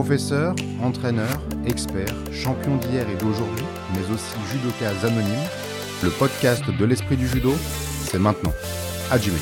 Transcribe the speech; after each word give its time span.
Professeur, 0.00 0.54
entraîneur, 0.80 1.42
expert, 1.66 2.14
champion 2.30 2.76
d'hier 2.76 3.04
et 3.10 3.16
d'aujourd'hui, 3.16 3.64
mais 3.94 4.14
aussi 4.14 4.32
judokas 4.52 5.04
anonymes, 5.04 5.48
le 6.04 6.10
podcast 6.10 6.62
de 6.70 6.84
l'esprit 6.84 7.16
du 7.16 7.26
judo, 7.26 7.52
c'est 8.04 8.20
maintenant. 8.20 8.52
Hajime. 9.10 9.34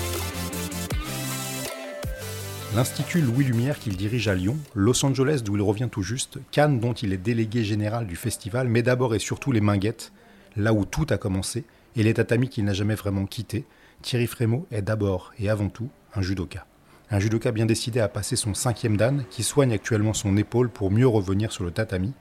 L'Institut 2.75 3.21
Louis 3.21 3.45
Lumière 3.45 3.79
qu'il 3.79 3.99
dirige 3.99 4.29
à 4.29 4.35
Lyon, 4.35 4.57
Los 4.75 5.05
Angeles 5.05 5.43
d'où 5.45 5.57
il 5.57 5.63
revient 5.63 5.91
tout 5.93 6.03
juste, 6.03 6.39
Cannes 6.53 6.81
dont 6.81 6.95
il 6.95 7.13
est 7.13 7.19
délégué 7.19 7.63
général 7.63 8.07
du 8.07 8.17
festival, 8.17 8.67
mais 8.67 8.83
d'abord 8.83 9.15
et 9.15 9.19
surtout 9.19 9.53
les 9.53 9.61
Minguettes, 9.61 10.11
là 10.57 10.73
où 10.73 10.87
tout 10.87 11.07
a 11.11 11.19
commencé, 11.19 11.65
et 11.97 12.03
les 12.03 12.15
tatamis 12.15 12.49
qu'il 12.49 12.65
n'a 12.65 12.73
jamais 12.73 12.95
vraiment 12.95 13.27
quittés, 13.27 13.67
Thierry 14.01 14.27
Frémaux 14.27 14.67
est 14.71 14.81
d'abord 14.81 15.35
et 15.39 15.51
avant 15.51 15.69
tout 15.69 15.91
un 16.15 16.23
judoka. 16.23 16.67
Un 17.09 17.21
judoka 17.21 17.53
bien 17.53 17.67
décidé 17.67 18.01
à 18.01 18.09
passer 18.09 18.35
son 18.35 18.53
cinquième 18.53 18.97
dan, 18.97 19.25
qui 19.31 19.45
soigne 19.45 19.73
actuellement 19.73 20.13
son 20.13 20.37
épaule 20.37 20.69
pour 20.69 20.91
mieux 20.91 21.07
revenir 21.07 21.53
sur 21.53 21.63
le 21.63 21.71
tatami. 21.71 22.13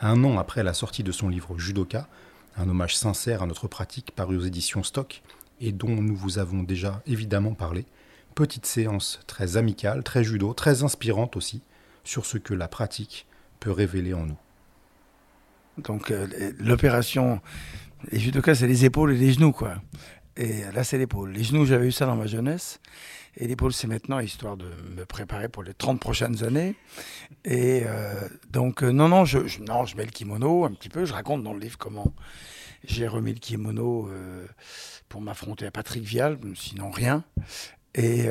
Un 0.00 0.24
an 0.24 0.38
après 0.38 0.62
la 0.62 0.74
sortie 0.74 1.02
de 1.02 1.12
son 1.12 1.30
livre 1.30 1.58
Judoka, 1.58 2.06
un 2.56 2.68
hommage 2.68 2.96
sincère 2.96 3.42
à 3.42 3.46
notre 3.46 3.66
pratique 3.66 4.12
paru 4.14 4.36
aux 4.36 4.44
éditions 4.44 4.82
Stock, 4.82 5.22
et 5.60 5.72
dont 5.72 5.88
nous 5.88 6.16
vous 6.16 6.38
avons 6.38 6.62
déjà 6.62 7.02
évidemment 7.06 7.54
parlé, 7.54 7.86
petite 8.34 8.66
séance 8.66 9.20
très 9.26 9.56
amicale, 9.56 10.02
très 10.02 10.22
judo, 10.22 10.52
très 10.52 10.82
inspirante 10.82 11.36
aussi, 11.36 11.62
sur 12.04 12.26
ce 12.26 12.36
que 12.36 12.52
la 12.52 12.68
pratique 12.68 13.26
peut 13.58 13.72
révéler 13.72 14.12
en 14.12 14.26
nous. 14.26 14.38
Donc 15.78 16.10
euh, 16.10 16.26
l'opération, 16.58 17.40
les 18.12 18.18
judokas, 18.18 18.56
c'est 18.56 18.66
les 18.66 18.84
épaules 18.84 19.12
et 19.12 19.18
les 19.18 19.32
genoux, 19.32 19.52
quoi. 19.52 19.76
Et 20.36 20.62
là, 20.74 20.84
c'est 20.84 20.96
l'épaule. 20.96 21.32
Les 21.32 21.42
genoux, 21.42 21.66
j'avais 21.66 21.88
eu 21.88 21.92
ça 21.92 22.06
dans 22.06 22.16
ma 22.16 22.26
jeunesse. 22.26 22.80
Et 23.36 23.46
l'épaule, 23.46 23.72
c'est 23.72 23.86
maintenant, 23.86 24.18
histoire 24.18 24.56
de 24.56 24.66
me 24.96 25.04
préparer 25.04 25.48
pour 25.48 25.62
les 25.62 25.74
30 25.74 26.00
prochaines 26.00 26.42
années. 26.42 26.74
Et 27.44 27.82
euh, 27.84 28.28
donc, 28.50 28.82
euh, 28.82 28.90
non, 28.90 29.08
non 29.08 29.24
je, 29.24 29.38
non, 29.62 29.84
je 29.84 29.96
mets 29.96 30.04
le 30.04 30.10
kimono 30.10 30.64
un 30.64 30.72
petit 30.72 30.88
peu. 30.88 31.04
Je 31.04 31.12
raconte 31.12 31.44
dans 31.44 31.52
le 31.52 31.60
livre 31.60 31.78
comment 31.78 32.12
j'ai 32.84 33.06
remis 33.06 33.32
le 33.32 33.38
kimono 33.38 34.08
euh, 34.08 34.46
pour 35.08 35.20
m'affronter 35.20 35.66
à 35.66 35.70
Patrick 35.70 36.02
Vial, 36.02 36.38
sinon 36.56 36.90
rien. 36.90 37.24
Et, 37.94 38.28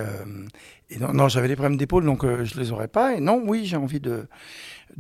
non, 1.00 1.28
j'avais 1.28 1.50
des 1.50 1.56
problèmes 1.56 1.78
d'épaule, 1.78 2.06
donc 2.06 2.26
je 2.26 2.60
les 2.60 2.72
aurais 2.72 2.88
pas. 2.88 3.16
Et 3.16 3.20
non, 3.20 3.42
oui, 3.46 3.66
j'ai 3.66 3.76
envie 3.76 4.00
de, 4.00 4.28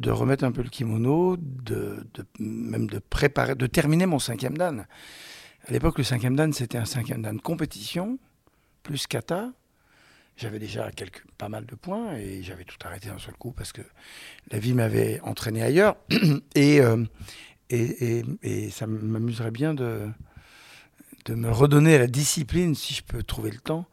remettre 0.05 0.43
un 0.43 0.51
peu 0.51 0.61
le 0.61 0.69
kimono, 0.69 1.37
de, 1.37 2.05
de, 2.13 2.25
même 2.39 2.87
de 2.87 2.99
préparer, 2.99 3.55
de 3.55 3.67
terminer 3.67 4.05
mon 4.05 4.19
cinquième 4.19 4.57
dan. 4.57 4.85
À 5.65 5.71
l'époque, 5.71 5.97
le 5.97 6.03
cinquième 6.03 6.35
dan, 6.35 6.51
c'était 6.51 6.77
un 6.77 6.85
cinquième 6.85 7.21
dan 7.21 7.39
compétition, 7.39 8.19
plus 8.83 9.07
kata, 9.07 9.51
j'avais 10.39 10.59
déjà 10.59 10.91
quelques, 10.91 11.23
pas 11.37 11.49
mal 11.49 11.65
de 11.65 11.75
points 11.75 12.15
et 12.15 12.41
j'avais 12.43 12.63
tout 12.63 12.77
arrêté 12.85 13.09
d'un 13.09 13.19
seul 13.19 13.35
coup 13.35 13.51
parce 13.51 13.73
que 13.73 13.81
la 14.51 14.59
vie 14.59 14.73
m'avait 14.73 15.19
entraîné 15.21 15.61
ailleurs. 15.61 15.95
Euh, 16.57 17.05
et, 17.69 18.23
et, 18.41 18.69
ça 18.71 18.87
m'amuserait 18.87 19.51
bien 19.51 19.73
de, 19.73 20.07
de 21.25 21.35
me 21.35 21.51
redonner 21.51 21.97
la 21.97 22.07
discipline, 22.07 22.73
si 22.73 22.93
je 22.95 23.03
peux 23.03 23.21
trouver 23.21 23.51
le 23.51 23.59
temps, 23.59 23.85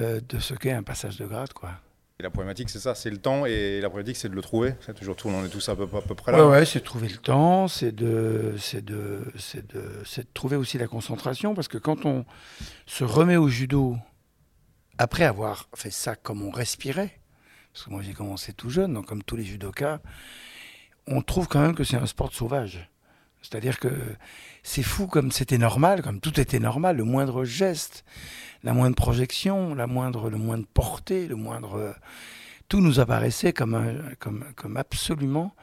euh, 0.00 0.20
de 0.26 0.38
ce 0.38 0.54
qu'est 0.54 0.72
un 0.72 0.82
passage 0.82 1.18
de 1.18 1.26
grade. 1.26 1.52
Quoi. 1.52 1.70
Et 2.18 2.22
la 2.22 2.30
problématique, 2.30 2.70
c'est 2.70 2.78
ça, 2.78 2.94
c'est 2.94 3.10
le 3.10 3.18
temps, 3.18 3.44
et 3.44 3.80
la 3.80 3.90
problématique, 3.90 4.16
c'est 4.16 4.30
de 4.30 4.34
le 4.34 4.42
trouver. 4.42 4.74
C'est 4.80 4.94
toujours 4.94 5.16
tout, 5.16 5.28
on 5.28 5.44
est 5.44 5.50
tous 5.50 5.68
à 5.68 5.76
peu, 5.76 5.82
à 5.82 6.00
peu 6.00 6.14
près 6.14 6.32
là. 6.32 6.46
Ouais, 6.46 6.52
ouais 6.52 6.64
c'est 6.64 6.80
de 6.80 6.84
trouver 6.84 7.08
le 7.08 7.18
temps, 7.18 7.68
c'est 7.68 7.92
de, 7.92 8.54
c'est 8.58 8.84
de, 8.84 9.30
c'est 9.38 9.66
de, 9.70 9.84
c'est 10.06 10.22
de 10.22 10.32
trouver 10.32 10.56
aussi 10.56 10.78
la 10.78 10.86
concentration, 10.86 11.54
parce 11.54 11.68
que 11.68 11.78
quand 11.78 12.06
on 12.06 12.24
se 12.86 13.04
remet 13.04 13.36
au 13.36 13.48
judo 13.48 13.96
après 14.98 15.24
avoir 15.24 15.68
fait 15.74 15.90
ça 15.90 16.16
comme 16.16 16.42
on 16.42 16.50
respirait, 16.50 17.18
parce 17.72 17.84
que 17.84 17.90
moi 17.90 18.02
j'ai 18.02 18.12
commencé 18.12 18.52
tout 18.52 18.70
jeune, 18.70 18.94
donc 18.94 19.06
comme 19.06 19.22
tous 19.22 19.36
les 19.36 19.44
judokas, 19.44 20.00
on 21.06 21.22
trouve 21.22 21.48
quand 21.48 21.60
même 21.60 21.74
que 21.74 21.84
c'est 21.84 21.96
un 21.96 22.06
sport 22.06 22.32
sauvage. 22.32 22.88
C'est-à-dire 23.42 23.78
que 23.78 23.90
c'est 24.62 24.82
fou 24.82 25.06
comme 25.06 25.30
c'était 25.30 25.58
normal, 25.58 26.02
comme 26.02 26.20
tout 26.20 26.40
était 26.40 26.60
normal, 26.60 26.96
le 26.96 27.04
moindre 27.04 27.44
geste, 27.44 28.04
la 28.62 28.72
moindre 28.72 28.96
projection, 28.96 29.74
la 29.74 29.86
moindre, 29.86 30.30
le 30.30 30.38
moindre 30.38 30.66
portée, 30.72 31.26
le 31.28 31.36
moindre... 31.36 31.94
Tout 32.68 32.80
nous 32.80 32.98
apparaissait 32.98 33.52
comme, 33.52 34.16
comme, 34.18 34.46
comme 34.56 34.78
absolument, 34.78 35.54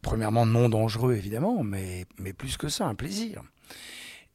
premièrement 0.00 0.46
non 0.46 0.70
dangereux 0.70 1.14
évidemment, 1.14 1.62
mais, 1.62 2.06
mais 2.18 2.32
plus 2.32 2.56
que 2.56 2.70
ça, 2.70 2.86
un 2.86 2.94
plaisir. 2.94 3.42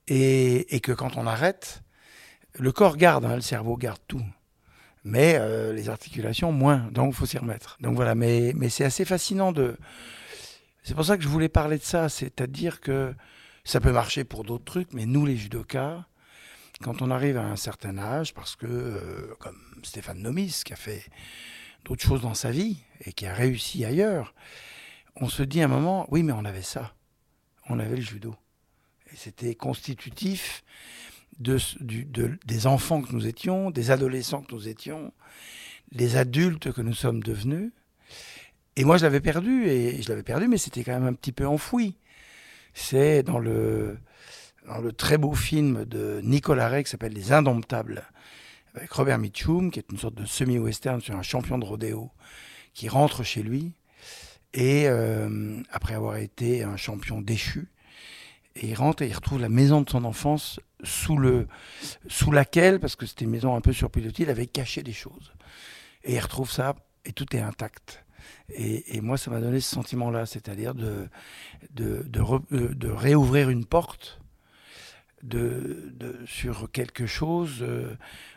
Et, 0.08 0.76
et 0.76 0.82
que 0.82 0.92
quand 0.92 1.18
on 1.18 1.26
arrête, 1.26 1.82
le 2.60 2.72
corps 2.72 2.98
garde, 2.98 3.26
hein, 3.26 3.36
le 3.36 3.42
cerveau 3.42 3.78
garde 3.78 4.00
tout. 4.08 4.24
Mais 5.04 5.38
euh, 5.40 5.74
les 5.74 5.90
articulations, 5.90 6.52
moins. 6.52 6.90
Donc, 6.92 7.14
il 7.14 7.16
faut 7.16 7.26
s'y 7.26 7.38
remettre. 7.38 7.78
Donc 7.80 7.96
voilà, 7.96 8.16
mais, 8.16 8.54
c'est 8.70 8.84
assez 8.84 9.06
fascinant 9.06 9.52
de. 9.52 9.78
C'est 10.84 10.94
pour 10.94 11.06
ça 11.06 11.18
que 11.18 11.24
je 11.24 11.30
voulais 11.30 11.50
parler 11.50 11.78
de 11.78 11.84
ça. 11.84 12.10
C'est-à-dire 12.10 12.82
que 12.82 13.16
ça 13.64 13.80
peut 13.80 13.92
marcher 13.92 14.24
pour 14.24 14.44
d'autres 14.44 14.66
trucs, 14.66 14.94
mais 14.94 15.06
nous, 15.06 15.26
les 15.26 15.38
judokas, 15.38 16.06
quand 16.82 17.02
on 17.02 17.12
arrive 17.12 17.38
à 17.38 17.46
un 17.46 17.56
certain 17.56 17.98
âge, 17.98 18.34
parce 18.34 18.56
que, 18.56 18.68
euh, 18.68 19.36
comme 19.40 19.58
Stéphane 19.84 20.20
Nomis, 20.20 20.62
qui 20.66 20.74
a 20.74 20.78
fait 20.78 21.04
d'autres 21.86 22.04
choses 22.04 22.22
dans 22.22 22.34
sa 22.34 22.52
vie 22.52 22.78
et 23.06 23.14
qui 23.14 23.26
a 23.26 23.34
réussi 23.34 23.86
ailleurs, 23.86 24.34
on 25.16 25.30
se 25.30 25.44
dit 25.44 25.62
à 25.62 25.66
un 25.66 25.70
moment, 25.70 26.08
oui, 26.12 26.24
mais 26.24 26.34
on 26.34 26.46
avait 26.46 26.62
ça. 26.62 26.94
On 27.70 27.80
avait 27.80 27.96
le 27.96 28.02
judo. 28.02 28.36
Et 29.12 29.16
c'était 29.16 29.56
constitutif 29.56 30.64
de, 31.40 31.58
des 32.46 32.68
enfants 32.68 33.02
que 33.02 33.14
nous 33.14 33.28
étions, 33.28 33.72
des 33.72 33.92
adolescents 33.92 34.42
que 34.42 34.54
nous 34.54 34.68
étions, 34.68 35.14
des 35.92 36.18
adultes 36.18 36.72
que 36.72 36.82
nous 36.82 36.94
sommes 36.94 37.24
devenus. 37.24 37.72
Et 38.76 38.84
moi, 38.84 38.98
je 38.98 39.04
l'avais 39.04 39.22
perdu, 39.22 39.68
et 39.68 40.02
je 40.02 40.10
l'avais 40.10 40.24
perdu, 40.24 40.48
mais 40.48 40.58
c'était 40.58 40.84
quand 40.84 40.94
même 40.94 41.08
un 41.08 41.14
petit 41.14 41.32
peu 41.32 41.46
enfoui. 41.46 41.98
C'est 42.74 43.24
dans 43.24 43.40
le, 43.40 43.98
dans 44.68 44.80
le 44.80 44.92
très 44.92 45.18
beau 45.18 45.34
film 45.34 45.86
de 45.86 46.22
Nicolas 46.24 46.70
Ray 46.70 46.84
qui 46.84 46.92
s'appelle 46.92 47.14
Les 47.14 47.32
Indomptables, 47.32 48.04
avec 48.76 48.92
Robert 48.92 49.18
Mitchum, 49.18 49.72
qui 49.72 49.80
est 49.80 49.92
une 49.92 49.98
sorte 49.98 50.16
de 50.16 50.26
semi-western 50.26 51.02
sur 51.02 51.16
un 51.16 51.24
champion 51.24 51.58
de 51.58 51.66
rodéo 51.66 52.12
qui 52.74 52.88
rentre 52.88 53.24
chez 53.24 53.42
lui, 53.42 53.74
et 54.54 54.88
euh, 54.88 55.62
après 55.72 55.96
avoir 55.96 56.18
été 56.18 56.64
un 56.64 56.78
champion 56.78 57.22
déchu, 57.22 57.68
et 58.60 58.68
il 58.68 58.76
rentre 58.76 59.04
et 59.04 59.08
il 59.08 59.14
retrouve 59.14 59.40
la 59.40 59.50
maison 59.50 59.82
de 59.82 59.90
son 59.90 60.04
enfance 60.04 60.60
sous, 60.84 61.18
le, 61.18 61.48
sous 62.08 62.32
laquelle, 62.32 62.80
parce 62.80 62.96
que 62.96 63.06
c'était 63.06 63.24
une 63.24 63.32
maison 63.32 63.56
un 63.56 63.62
peu 63.62 63.72
surpilotée, 63.72 64.24
il 64.24 64.30
avait 64.30 64.48
caché 64.48 64.84
des 64.84 64.94
choses. 64.94 65.34
Et 66.04 66.16
il 66.16 66.20
retrouve 66.20 66.52
ça 66.52 66.76
et 67.06 67.14
tout 67.14 67.36
est 67.36 67.40
intact. 67.40 68.04
Et, 68.50 69.00
moi, 69.00 69.18
ça 69.18 69.32
m'a 69.32 69.40
donné 69.40 69.60
ce 69.60 69.70
sentiment-là, 69.70 70.26
c'est-à-dire 70.26 70.74
de, 70.74 71.08
euh, 71.80 72.96
réouvrir 72.96 73.50
une 73.50 73.66
porte 73.66 74.20
sur 76.26 76.72
quelque 76.72 77.06
chose 77.06 77.60
euh, 77.62 77.96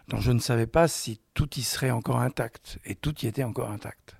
dont 0.08 0.20
je 0.20 0.32
ne 0.32 0.38
savais 0.38 0.66
pas 0.66 0.86
si 0.88 1.20
tout 1.34 1.48
y 1.56 1.62
serait 1.62 1.90
encore 1.90 2.20
intact. 2.20 2.78
Et 2.84 2.94
tout 2.94 3.18
y 3.20 3.26
était 3.26 3.42
encore 3.42 3.70
intact. 3.70 4.16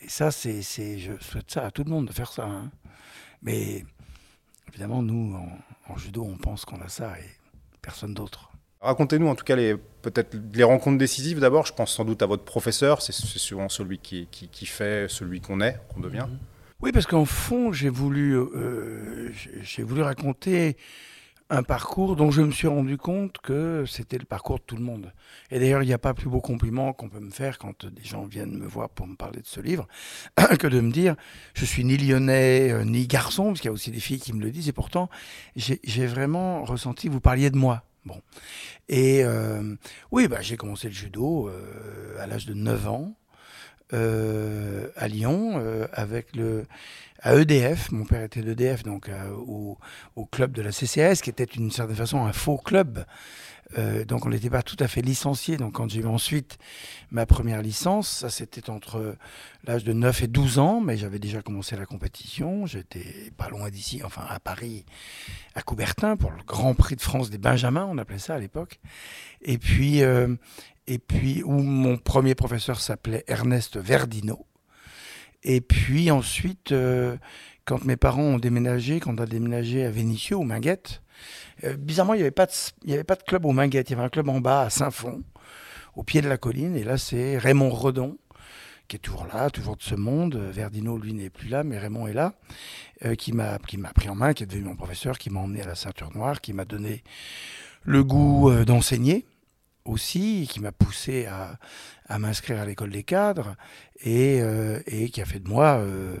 Et 0.00 0.08
ça, 0.08 0.30
c'est, 0.30 0.62
je 0.62 1.18
souhaite 1.20 1.50
ça 1.50 1.66
à 1.66 1.70
tout 1.70 1.82
le 1.82 1.90
monde 1.90 2.06
de 2.06 2.12
faire 2.12 2.30
ça. 2.30 2.44
Hein. 2.44 2.70
Mais 3.42 3.84
Évidemment, 4.68 5.02
nous, 5.02 5.36
en, 5.88 5.96
judo, 5.96 6.24
on 6.24 6.36
pense 6.36 6.64
qu'on 6.64 6.80
a 6.80 6.88
ça 6.88 7.18
et 7.18 7.30
personne 7.80 8.14
d'autre. 8.14 8.50
Racontez-nous 8.80 9.26
en 9.26 9.34
tout 9.34 9.44
cas 9.44 9.56
les, 9.56 9.76
peut-être 9.76 10.36
les 10.52 10.62
rencontres 10.62 10.98
décisives 10.98 11.40
d'abord. 11.40 11.66
Je 11.66 11.72
pense 11.72 11.92
sans 11.92 12.04
doute 12.04 12.22
à 12.22 12.26
votre 12.26 12.44
professeur, 12.44 13.00
c'est 13.02 13.12
souvent 13.12 13.68
celui 13.68 13.98
qui, 13.98 14.28
qui, 14.30 14.66
fait 14.66 15.08
celui 15.08 15.40
qu'on 15.40 15.60
est, 15.60 15.78
qu'on 15.88 16.00
devient. 16.00 16.26
Oui, 16.82 16.92
parce 16.92 17.06
qu'en 17.06 17.24
fond, 17.24 17.72
j'ai 17.72 17.88
voulu, 17.88 18.36
euh, 18.36 19.32
j'ai 19.62 19.82
voulu 19.82 20.02
raconter 20.02 20.76
un 21.48 21.62
parcours 21.62 22.16
dont 22.16 22.30
je 22.30 22.42
me 22.42 22.50
suis 22.50 22.66
rendu 22.66 22.98
compte 22.98 23.38
que 23.38 23.84
c'était 23.86 24.18
le 24.18 24.24
parcours 24.24 24.58
de 24.58 24.64
tout 24.64 24.76
le 24.76 24.82
monde. 24.82 25.12
Et 25.50 25.60
d'ailleurs, 25.60 25.82
il 25.82 25.86
n'y 25.86 25.92
a 25.92 25.98
pas 25.98 26.14
plus 26.14 26.28
beau 26.28 26.40
compliment 26.40 26.92
qu'on 26.92 27.08
peut 27.08 27.20
me 27.20 27.30
faire 27.30 27.58
quand 27.58 27.86
des 27.86 28.02
gens 28.02 28.24
viennent 28.24 28.58
me 28.58 28.66
voir 28.66 28.88
pour 28.88 29.06
me 29.06 29.14
parler 29.14 29.40
de 29.40 29.46
ce 29.46 29.60
livre 29.60 29.86
que 30.58 30.66
de 30.66 30.80
me 30.80 30.90
dire 30.90 31.14
je 31.54 31.64
suis 31.64 31.84
ni 31.84 31.96
lyonnais 31.96 32.72
euh, 32.72 32.84
ni 32.84 33.06
garçon, 33.06 33.46
parce 33.46 33.60
qu'il 33.60 33.68
y 33.68 33.70
a 33.70 33.72
aussi 33.72 33.90
des 33.90 34.00
filles 34.00 34.20
qui 34.20 34.32
me 34.32 34.42
le 34.42 34.50
disent, 34.50 34.68
et 34.68 34.72
pourtant 34.72 35.08
j'ai 35.54 36.06
vraiment 36.06 36.64
ressenti, 36.64 37.08
vous 37.08 37.20
parliez 37.20 37.50
de 37.50 37.56
moi. 37.56 37.84
Bon. 38.04 38.22
Et 38.88 39.24
euh, 39.24 39.74
oui, 40.12 40.28
bah, 40.28 40.40
j'ai 40.40 40.56
commencé 40.56 40.86
le 40.88 40.94
judo 40.94 41.48
euh, 41.48 42.20
à 42.20 42.26
l'âge 42.26 42.46
de 42.46 42.54
9 42.54 42.88
ans. 42.88 43.16
À 43.92 45.08
Lyon 45.08 45.86
avec 45.92 46.34
le 46.34 46.64
à 47.26 47.34
EDF. 47.34 47.90
Mon 47.92 48.04
père 48.04 48.22
était 48.22 48.40
d'EDF, 48.40 48.82
donc 48.82 49.08
euh, 49.08 49.30
au, 49.34 50.26
club 50.26 50.52
de 50.52 50.62
la 50.62 50.70
CCS, 50.70 51.22
qui 51.22 51.30
était 51.30 51.46
d'une 51.46 51.70
certaine 51.70 51.96
façon 51.96 52.24
un 52.24 52.32
faux 52.32 52.56
club. 52.56 53.04
Euh, 53.78 54.04
donc 54.04 54.24
on 54.26 54.28
n'était 54.28 54.48
pas 54.48 54.62
tout 54.62 54.76
à 54.78 54.86
fait 54.86 55.02
licencié. 55.02 55.56
Donc 55.56 55.74
quand 55.74 55.90
j'ai 55.90 56.00
eu 56.00 56.06
ensuite 56.06 56.56
ma 57.10 57.26
première 57.26 57.62
licence, 57.62 58.08
ça 58.08 58.30
c'était 58.30 58.70
entre 58.70 59.16
l'âge 59.64 59.82
de 59.82 59.92
9 59.92 60.22
et 60.22 60.26
12 60.28 60.60
ans, 60.60 60.80
mais 60.80 60.96
j'avais 60.96 61.18
déjà 61.18 61.42
commencé 61.42 61.74
la 61.74 61.84
compétition. 61.84 62.66
J'étais 62.66 63.32
pas 63.36 63.48
loin 63.48 63.68
d'ici, 63.70 64.02
enfin 64.04 64.24
à 64.28 64.38
Paris, 64.38 64.84
à 65.56 65.62
Coubertin, 65.62 66.16
pour 66.16 66.30
le 66.30 66.42
Grand 66.46 66.74
Prix 66.74 66.94
de 66.94 67.02
France 67.02 67.28
des 67.28 67.38
Benjamins, 67.38 67.88
on 67.90 67.98
appelait 67.98 68.20
ça 68.20 68.36
à 68.36 68.38
l'époque. 68.38 68.78
Et 69.42 69.58
puis, 69.58 70.02
euh, 70.02 70.34
et 70.86 70.98
puis 70.98 71.42
où 71.42 71.52
mon 71.52 71.96
premier 71.96 72.34
professeur 72.34 72.80
s'appelait 72.80 73.24
Ernest 73.26 73.76
Verdino 73.76 74.46
Et 75.42 75.60
puis 75.60 76.10
ensuite, 76.10 76.72
quand 77.64 77.84
mes 77.84 77.96
parents 77.96 78.22
ont 78.22 78.38
déménagé, 78.38 79.00
quand 79.00 79.14
on 79.14 79.22
a 79.22 79.26
déménagé 79.26 79.84
à 79.84 79.90
Vénissieux, 79.90 80.36
au 80.36 80.44
Minguette, 80.44 81.02
bizarrement, 81.78 82.14
il 82.14 82.18
n'y 82.18 82.22
avait, 82.22 82.30
pas 82.30 82.46
de, 82.46 82.92
avait 82.92 83.04
pas 83.04 83.16
de 83.16 83.22
club 83.22 83.44
au 83.44 83.52
Minguette. 83.52 83.90
Il 83.90 83.94
y 83.94 83.96
avait 83.96 84.04
un 84.04 84.08
club 84.08 84.28
en 84.28 84.40
bas, 84.40 84.62
à 84.62 84.70
Saint-Fond, 84.70 85.22
au 85.94 86.02
pied 86.02 86.22
de 86.22 86.28
la 86.28 86.38
colline. 86.38 86.76
Et 86.76 86.84
là, 86.84 86.98
c'est 86.98 87.36
Raymond 87.38 87.70
Redon, 87.70 88.18
qui 88.86 88.96
est 88.96 89.00
toujours 89.00 89.26
là, 89.26 89.50
toujours 89.50 89.76
de 89.76 89.82
ce 89.82 89.96
monde. 89.96 90.36
Verdino, 90.36 90.96
lui, 90.96 91.12
n'est 91.14 91.30
plus 91.30 91.48
là, 91.48 91.64
mais 91.64 91.78
Raymond 91.78 92.06
est 92.06 92.12
là, 92.12 92.34
qui 93.18 93.32
m'a 93.32 93.58
pris 93.58 94.08
en 94.08 94.14
main, 94.14 94.32
qui 94.34 94.44
est 94.44 94.46
devenu 94.46 94.64
mon 94.64 94.76
professeur, 94.76 95.18
qui 95.18 95.30
m'a 95.30 95.40
emmené 95.40 95.62
à 95.62 95.66
la 95.66 95.74
ceinture 95.74 96.14
noire, 96.14 96.40
qui 96.40 96.52
m'a 96.52 96.64
donné 96.64 97.02
le 97.82 98.04
goût 98.04 98.52
d'enseigner 98.64 99.26
aussi, 99.86 100.48
qui 100.50 100.60
m'a 100.60 100.72
poussé 100.72 101.26
à, 101.26 102.18
m'inscrire 102.18 102.60
à 102.60 102.66
l'école 102.66 102.90
des 102.90 103.02
cadres 103.02 103.56
et, 104.00 104.40
euh, 104.40 104.80
qui 105.12 105.20
a 105.20 105.24
fait 105.24 105.40
de 105.40 105.48
moi 105.48 105.78
euh, 105.78 106.16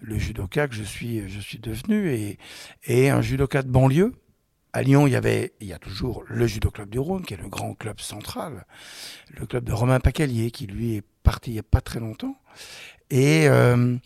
le 0.00 0.18
judoka 0.18 0.68
que 0.68 0.74
je 0.74 0.82
suis, 0.82 1.28
je 1.28 1.40
suis 1.40 1.58
devenu 1.58 2.36
et, 2.86 3.10
un 3.10 3.20
judoka 3.20 3.62
de 3.62 3.70
banlieue. 3.70 4.14
À 4.72 4.82
Lyon, 4.82 5.06
il 5.06 5.12
y 5.12 5.16
avait, 5.16 5.54
il 5.60 5.66
y 5.66 5.72
a 5.72 5.78
toujours 5.78 6.24
le 6.28 6.46
Judo 6.46 6.70
Club 6.70 6.90
du 6.90 6.98
Rhône, 6.98 7.24
qui 7.24 7.32
est 7.32 7.38
le 7.38 7.48
grand 7.48 7.72
club 7.72 8.00
central, 8.00 8.66
le 9.34 9.46
club 9.46 9.64
de 9.64 9.72
Romain 9.72 9.98
Pacalier, 9.98 10.50
qui 10.50 10.66
lui 10.66 10.96
est 10.96 11.02
parti 11.22 11.50
il 11.50 11.54
n'y 11.54 11.58
a 11.58 11.64
pas 11.64 11.80
très 11.80 12.00
longtemps. 12.00 12.36
Et, 13.08 13.48
euh, 13.48 13.96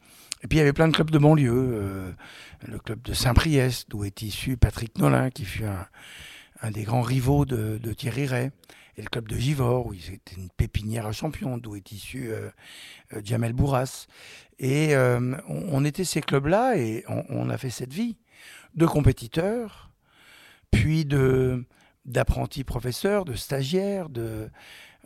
et 0.42 0.46
puis 0.46 0.58
il 0.58 0.60
y 0.60 0.62
avait 0.62 0.72
plein 0.72 0.86
de 0.86 0.94
clubs 0.94 1.10
de 1.10 1.18
banlieue, 1.18 2.14
le 2.64 2.78
club 2.78 3.02
de 3.02 3.12
Saint-Priest, 3.12 3.90
d'où 3.90 4.04
est 4.04 4.22
issu 4.22 4.56
Patrick 4.56 4.96
Nolin, 4.98 5.30
qui 5.30 5.44
fut 5.44 5.64
un, 5.64 5.86
un 6.62 6.70
des 6.70 6.84
grands 6.84 7.02
rivaux 7.02 7.44
de, 7.44 7.78
de 7.78 7.92
Thierry 7.92 8.26
Ray 8.26 8.50
et 8.96 9.02
le 9.02 9.08
club 9.08 9.28
de 9.28 9.36
Givor, 9.36 9.86
où 9.86 9.94
c'était 9.94 10.36
une 10.36 10.50
pépinière 10.50 11.06
à 11.06 11.12
champions, 11.12 11.58
d'où 11.58 11.76
est 11.76 11.92
issu 11.92 12.30
euh, 12.30 12.50
euh, 13.14 13.20
Jamel 13.24 13.52
Bourras. 13.52 14.06
Et 14.58 14.94
euh, 14.94 15.36
on, 15.48 15.84
était 15.84 16.04
ces 16.04 16.20
clubs-là 16.20 16.76
et 16.76 17.04
on, 17.08 17.48
a 17.50 17.58
fait 17.58 17.70
cette 17.70 17.92
vie 17.92 18.16
de 18.74 18.86
compétiteurs, 18.86 19.90
puis 20.70 21.04
de 21.04 21.64
d'apprentis 22.04 22.64
professeurs, 22.64 23.24
de 23.24 23.34
stagiaires, 23.34 24.08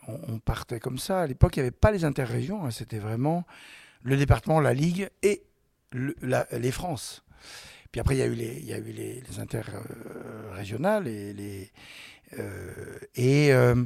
on, 0.08 0.38
partait 0.38 0.80
comme 0.80 0.98
ça. 0.98 1.22
À 1.22 1.26
l'époque, 1.26 1.56
il 1.56 1.60
n'y 1.60 1.68
avait 1.68 1.70
pas 1.70 1.90
les 1.90 2.04
interrégions, 2.04 2.64
hein, 2.64 2.70
c'était 2.70 2.98
vraiment 2.98 3.44
le 4.02 4.16
département, 4.16 4.60
la 4.60 4.72
ligue 4.72 5.10
et 5.22 5.42
les 5.92 6.70
France. 6.70 7.22
Puis 7.92 8.00
après, 8.00 8.14
il 8.16 8.18
y 8.18 8.22
a 8.22 8.26
eu 8.26 8.34
les, 8.34 8.60
les, 8.60 9.20
les 9.20 9.38
interrégionales 9.38 11.08
et 11.08 11.32
les, 11.32 11.62
euh, 11.62 11.66
et, 13.14 13.52
euh, 13.52 13.84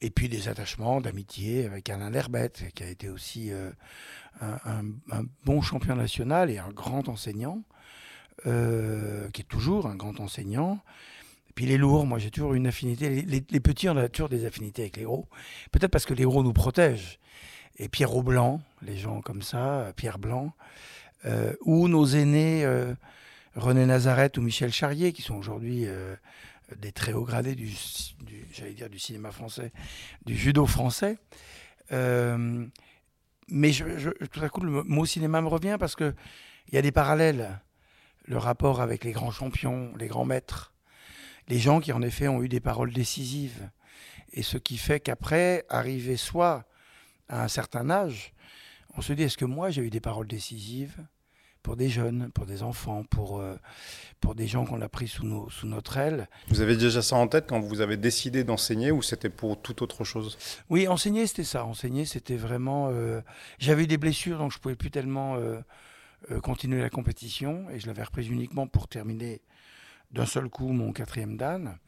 et 0.00 0.10
puis 0.10 0.28
des 0.28 0.48
attachements 0.48 1.00
d'amitié 1.00 1.66
avec 1.66 1.90
Alain 1.90 2.10
Lerbette, 2.10 2.64
qui 2.74 2.82
a 2.82 2.88
été 2.88 3.08
aussi 3.08 3.50
euh, 3.52 3.70
un, 4.40 4.82
bon 5.44 5.60
champion 5.60 5.96
national 5.96 6.50
et 6.50 6.58
un 6.58 6.70
grand 6.70 7.08
enseignant, 7.08 7.62
qui 8.44 9.40
est 9.42 9.48
toujours 9.48 9.86
un 9.86 9.96
grand 9.96 10.18
enseignant. 10.20 10.80
Et 11.50 11.52
puis 11.54 11.66
les 11.66 11.76
lourds, 11.76 12.06
moi 12.06 12.18
j'ai 12.18 12.30
toujours 12.30 12.54
une 12.54 12.66
affinité. 12.66 13.10
Les, 13.10 13.60
petits, 13.60 13.88
on 13.90 13.96
a 13.96 14.08
toujours 14.08 14.30
des 14.30 14.46
affinités 14.46 14.82
avec 14.82 14.96
les 14.96 15.02
gros. 15.02 15.28
Peut-être 15.72 15.90
parce 15.90 16.06
que 16.06 16.14
les 16.14 16.24
gros 16.24 16.42
nous 16.42 16.54
protègent. 16.54 17.18
Et 17.76 17.88
Pierre 17.88 18.22
Blanc, 18.22 18.62
les 18.82 18.96
gens 18.96 19.20
comme 19.20 19.42
ça, 19.42 19.92
Pierre 19.96 20.18
Blanc, 20.18 20.54
ou 21.62 21.88
nos 21.88 22.06
aînés 22.06 22.66
René 23.56 23.84
Nazareth 23.84 24.38
ou 24.38 24.42
Michel 24.42 24.72
Charrier, 24.72 25.12
qui 25.12 25.20
sont 25.20 25.34
aujourd'hui 25.34 25.86
des 26.78 26.92
très 26.92 27.12
hauts 27.12 27.24
gradés 27.24 27.54
du, 27.54 27.70
j'allais 28.52 28.74
dire 28.74 28.90
du 28.90 28.98
cinéma 28.98 29.32
français, 29.32 29.72
du 30.24 30.36
judo 30.36 30.66
français. 30.66 31.18
Euh, 31.92 32.66
mais 33.48 33.72
tout 33.72 34.40
à 34.42 34.48
coup, 34.48 34.60
le 34.60 34.82
mot 34.84 35.04
cinéma 35.04 35.40
me 35.40 35.48
revient 35.48 35.76
parce 35.78 35.96
que 35.96 36.14
il 36.68 36.74
y 36.74 36.78
a 36.78 36.82
des 36.82 36.92
parallèles. 36.92 37.60
Le 38.26 38.36
rapport 38.36 38.80
avec 38.80 39.02
les 39.02 39.12
grands 39.12 39.32
champions, 39.32 39.92
les 39.96 40.06
grands 40.06 40.24
maîtres, 40.24 40.72
les 41.48 41.58
gens 41.58 41.80
qui 41.80 41.92
en 41.92 42.02
effet 42.02 42.28
ont 42.28 42.42
eu 42.42 42.48
des 42.48 42.60
paroles 42.60 42.92
décisives. 42.92 43.70
Et 44.32 44.42
ce 44.42 44.56
qui 44.56 44.78
fait 44.78 45.00
qu'après, 45.00 45.64
arriver 45.68 46.16
soit 46.16 46.64
à 47.28 47.42
un 47.42 47.48
certain 47.48 47.90
âge, 47.90 48.32
on 48.96 49.00
se 49.00 49.12
dit 49.12 49.24
est-ce 49.24 49.36
que 49.36 49.44
moi 49.44 49.70
j'ai 49.70 49.82
eu 49.82 49.90
des 49.90 50.00
paroles 50.00 50.28
décisives? 50.28 50.96
Pour 51.62 51.76
des 51.76 51.88
jeunes, 51.88 52.30
pour 52.32 52.46
des 52.46 52.62
enfants, 52.62 53.04
pour, 53.04 53.40
euh, 53.40 53.56
pour 54.20 54.34
des 54.34 54.46
gens 54.46 54.64
qu'on 54.64 54.80
a 54.80 54.88
pris 54.88 55.08
sous, 55.08 55.24
nos, 55.24 55.50
sous 55.50 55.66
notre 55.66 55.96
aile. 55.96 56.28
Vous 56.48 56.60
avez 56.60 56.76
déjà 56.76 57.02
ça 57.02 57.16
en 57.16 57.28
tête 57.28 57.46
quand 57.48 57.60
vous 57.60 57.80
avez 57.80 57.96
décidé 57.96 58.44
d'enseigner 58.44 58.90
ou 58.90 59.02
c'était 59.02 59.30
pour 59.30 59.60
toute 59.60 59.82
autre 59.82 60.04
chose? 60.04 60.38
Oui, 60.68 60.88
enseigner 60.88 61.26
c'était 61.26 61.44
ça. 61.44 61.64
Enseigner 61.64 62.04
c'était 62.04 62.36
vraiment... 62.36 62.88
Euh, 62.90 63.20
j'avais 63.58 63.84
eu 63.84 63.86
des 63.86 63.98
blessures 63.98 64.38
donc 64.38 64.52
je 64.52 64.58
ne 64.58 64.62
pouvais 64.62 64.76
plus 64.76 64.90
tellement 64.90 65.36
euh, 65.36 65.60
continuer 66.42 66.80
la 66.80 66.90
compétition 66.90 67.68
et 67.70 67.80
je 67.80 67.86
l'avais 67.86 68.02
reprise 68.02 68.28
uniquement 68.28 68.66
pour 68.66 68.88
terminer 68.88 69.42
d'un 70.12 70.26
seul 70.26 70.48
coup 70.48 70.72
mon 70.72 70.92
quatrième 70.92 71.36
dan. 71.36 71.78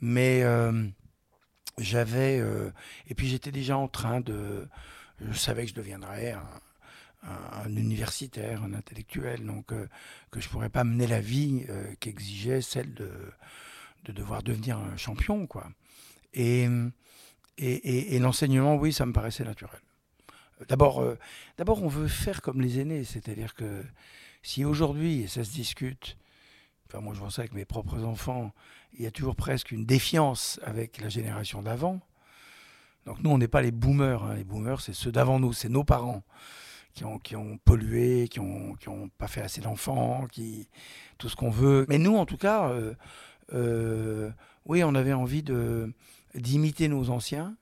Mais 0.00 0.42
j'avais... 1.76 2.42
et 3.08 3.14
puis 3.14 3.28
j'étais 3.28 3.50
déjà 3.50 3.76
en 3.76 3.88
train 3.88 4.20
de... 4.20 4.68
Je 5.20 5.36
savais 5.36 5.64
que 5.64 5.70
je 5.70 5.74
deviendrais 5.74 6.32
un, 6.32 6.42
un, 7.22 7.76
universitaire, 7.76 8.62
un 8.62 8.74
intellectuel, 8.74 9.44
donc 9.44 9.72
euh, 9.72 9.86
que 10.30 10.40
je 10.40 10.48
pourrais 10.48 10.68
pas 10.68 10.84
mener 10.84 11.06
la 11.06 11.20
vie 11.20 11.64
euh, 11.68 11.94
qu'exigeait 12.00 12.60
celle 12.60 12.94
de, 12.94 13.10
de 14.04 14.12
devoir 14.12 14.42
devenir 14.42 14.78
un 14.78 14.96
champion, 14.96 15.46
quoi. 15.46 15.68
Et, 16.34 16.68
et, 17.56 18.14
et, 18.14 18.18
l'enseignement, 18.18 18.76
oui, 18.76 18.92
ça 18.92 19.06
me 19.06 19.12
paraissait 19.12 19.44
naturel. 19.44 19.80
D'abord, 20.68 21.00
euh, 21.00 21.18
d'abord, 21.56 21.82
on 21.82 21.88
veut 21.88 22.08
faire 22.08 22.42
comme 22.42 22.60
les 22.60 22.80
aînés, 22.80 23.04
c'est-à-dire 23.04 23.54
que 23.54 23.84
si 24.42 24.64
aujourd'hui, 24.64 25.22
et 25.22 25.26
ça 25.26 25.44
se 25.44 25.50
discute, 25.50 26.16
enfin 26.86 27.00
moi 27.00 27.14
je 27.14 27.20
vois 27.20 27.30
ça 27.30 27.42
avec 27.42 27.52
mes 27.52 27.64
propres 27.64 28.04
enfants, 28.04 28.52
il 28.92 29.02
y 29.02 29.06
a 29.06 29.10
toujours 29.10 29.36
presque 29.36 29.72
une 29.72 29.84
défiance 29.84 30.60
avec 30.62 31.00
la 31.00 31.08
génération 31.08 31.62
d'avant. 31.62 32.00
Donc 33.06 33.20
nous, 33.20 33.30
on 33.30 33.38
n'est 33.38 33.48
pas 33.48 33.62
les 33.62 33.70
boomers. 33.70 34.22
Hein. 34.24 34.34
Les 34.34 34.44
boomers, 34.44 34.80
c'est 34.80 34.92
ceux 34.92 35.12
d'avant 35.12 35.38
nous, 35.38 35.52
c'est 35.52 35.68
nos 35.68 35.84
parents 35.84 36.22
qui 36.98 37.04
ont, 37.04 37.18
qui 37.20 37.36
ont 37.36 37.58
pollué, 37.58 38.26
qui 38.26 38.40
n'ont 38.40 38.74
qui 38.74 38.88
ont 38.88 39.08
pas 39.08 39.28
fait 39.28 39.40
assez 39.40 39.60
d'enfants, 39.60 40.26
qui 40.32 40.68
tout 41.16 41.28
ce 41.28 41.36
qu'on 41.36 41.50
veut. 41.50 41.86
Mais 41.88 41.98
nous, 41.98 42.16
en 42.16 42.26
tout 42.26 42.36
cas, 42.36 42.70
euh, 42.70 42.94
euh, 43.52 44.30
oui, 44.66 44.82
on 44.82 44.96
avait 44.96 45.12
envie 45.12 45.44
de 45.44 45.92
d'imiter 46.34 46.88
nos 46.88 47.10
anciens. 47.10 47.56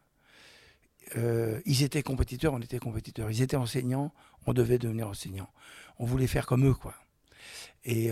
Euh, 1.17 1.61
ils 1.67 1.83
étaient 1.83 2.03
compétiteurs, 2.03 2.55
on 2.55 2.61
était 2.61 2.79
compétiteurs. 2.79 3.31
Ils 3.31 3.43
étaient 3.43 3.59
enseignants, 3.59 4.11
on 4.47 4.55
devait 4.55 4.79
devenir 4.79 5.09
enseignants. 5.09 5.51
On 5.99 6.07
voulait 6.07 6.27
faire 6.27 6.47
comme 6.47 6.67
eux, 6.67 6.75
quoi. 6.75 6.95
Et 7.85 8.11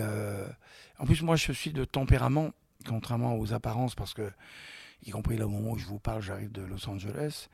en 0.98 1.06
plus, 1.06 1.22
moi, 1.22 1.36
je 1.36 1.52
suis 1.52 1.72
de 1.72 1.84
tempérament, 1.84 2.50
contrairement 2.86 3.36
aux 3.36 3.52
apparences, 3.54 3.94
parce 3.94 4.14
que, 4.14 4.30
y 5.04 5.10
compris 5.10 5.36
là 5.36 5.46
au 5.46 5.48
moment 5.48 5.72
où 5.72 5.78
je 5.78 5.86
vous 5.86 5.98
parle, 5.98 6.22
j'arrive 6.22 6.52
de 6.52 6.62
Los 6.62 6.88
Angeles, 6.88 7.48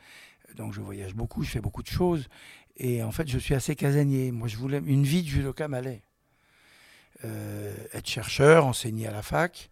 donc 0.57 0.73
je 0.73 0.81
voyage 0.81 1.15
beaucoup, 1.15 1.43
je 1.43 1.51
fais 1.51 1.61
beaucoup 1.61 1.83
de 1.83 1.89
choses. 1.89 2.29
Et 2.77 3.03
en 3.03 3.13
fait, 3.13 3.29
je 3.29 3.39
suis 3.39 3.55
assez 3.55 3.77
casanier. 3.77 4.33
Moi, 4.33 4.49
je 4.49 4.57
voulais 4.57 4.81
une 4.85 5.05
vie 5.05 5.23
de 5.23 5.29
judoka 5.29 5.69
m'allait. 5.69 6.03
Euh, 7.25 7.75
être 7.93 8.09
chercheur, 8.09 8.65
enseigner 8.65 9.07
à 9.07 9.11
la 9.11 9.21
fac, 9.21 9.71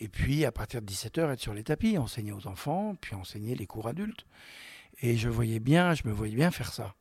et 0.00 0.08
puis 0.08 0.44
à 0.44 0.50
partir 0.50 0.82
de 0.82 0.86
17h, 0.86 1.32
être 1.32 1.40
sur 1.40 1.54
les 1.54 1.62
tapis, 1.62 1.96
enseigner 1.96 2.32
aux 2.32 2.48
enfants, 2.48 2.96
puis 3.00 3.14
enseigner 3.14 3.54
les 3.54 3.66
cours 3.66 3.86
adultes. 3.86 4.26
Et 5.00 5.16
je 5.16 5.28
voyais 5.28 5.60
bien, 5.60 5.94
je 5.94 6.02
me 6.06 6.12
voyais 6.12 6.34
bien 6.34 6.50
faire 6.50 6.72
ça. 6.72 6.94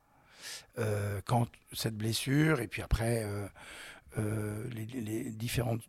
Euh, 0.77 1.19
quand 1.25 1.47
cette 1.73 1.97
blessure, 1.97 2.61
et 2.61 2.67
puis 2.67 2.83
après, 2.83 3.25
euh, 4.17 4.63
les, 4.71 5.31
différentes 5.31 5.81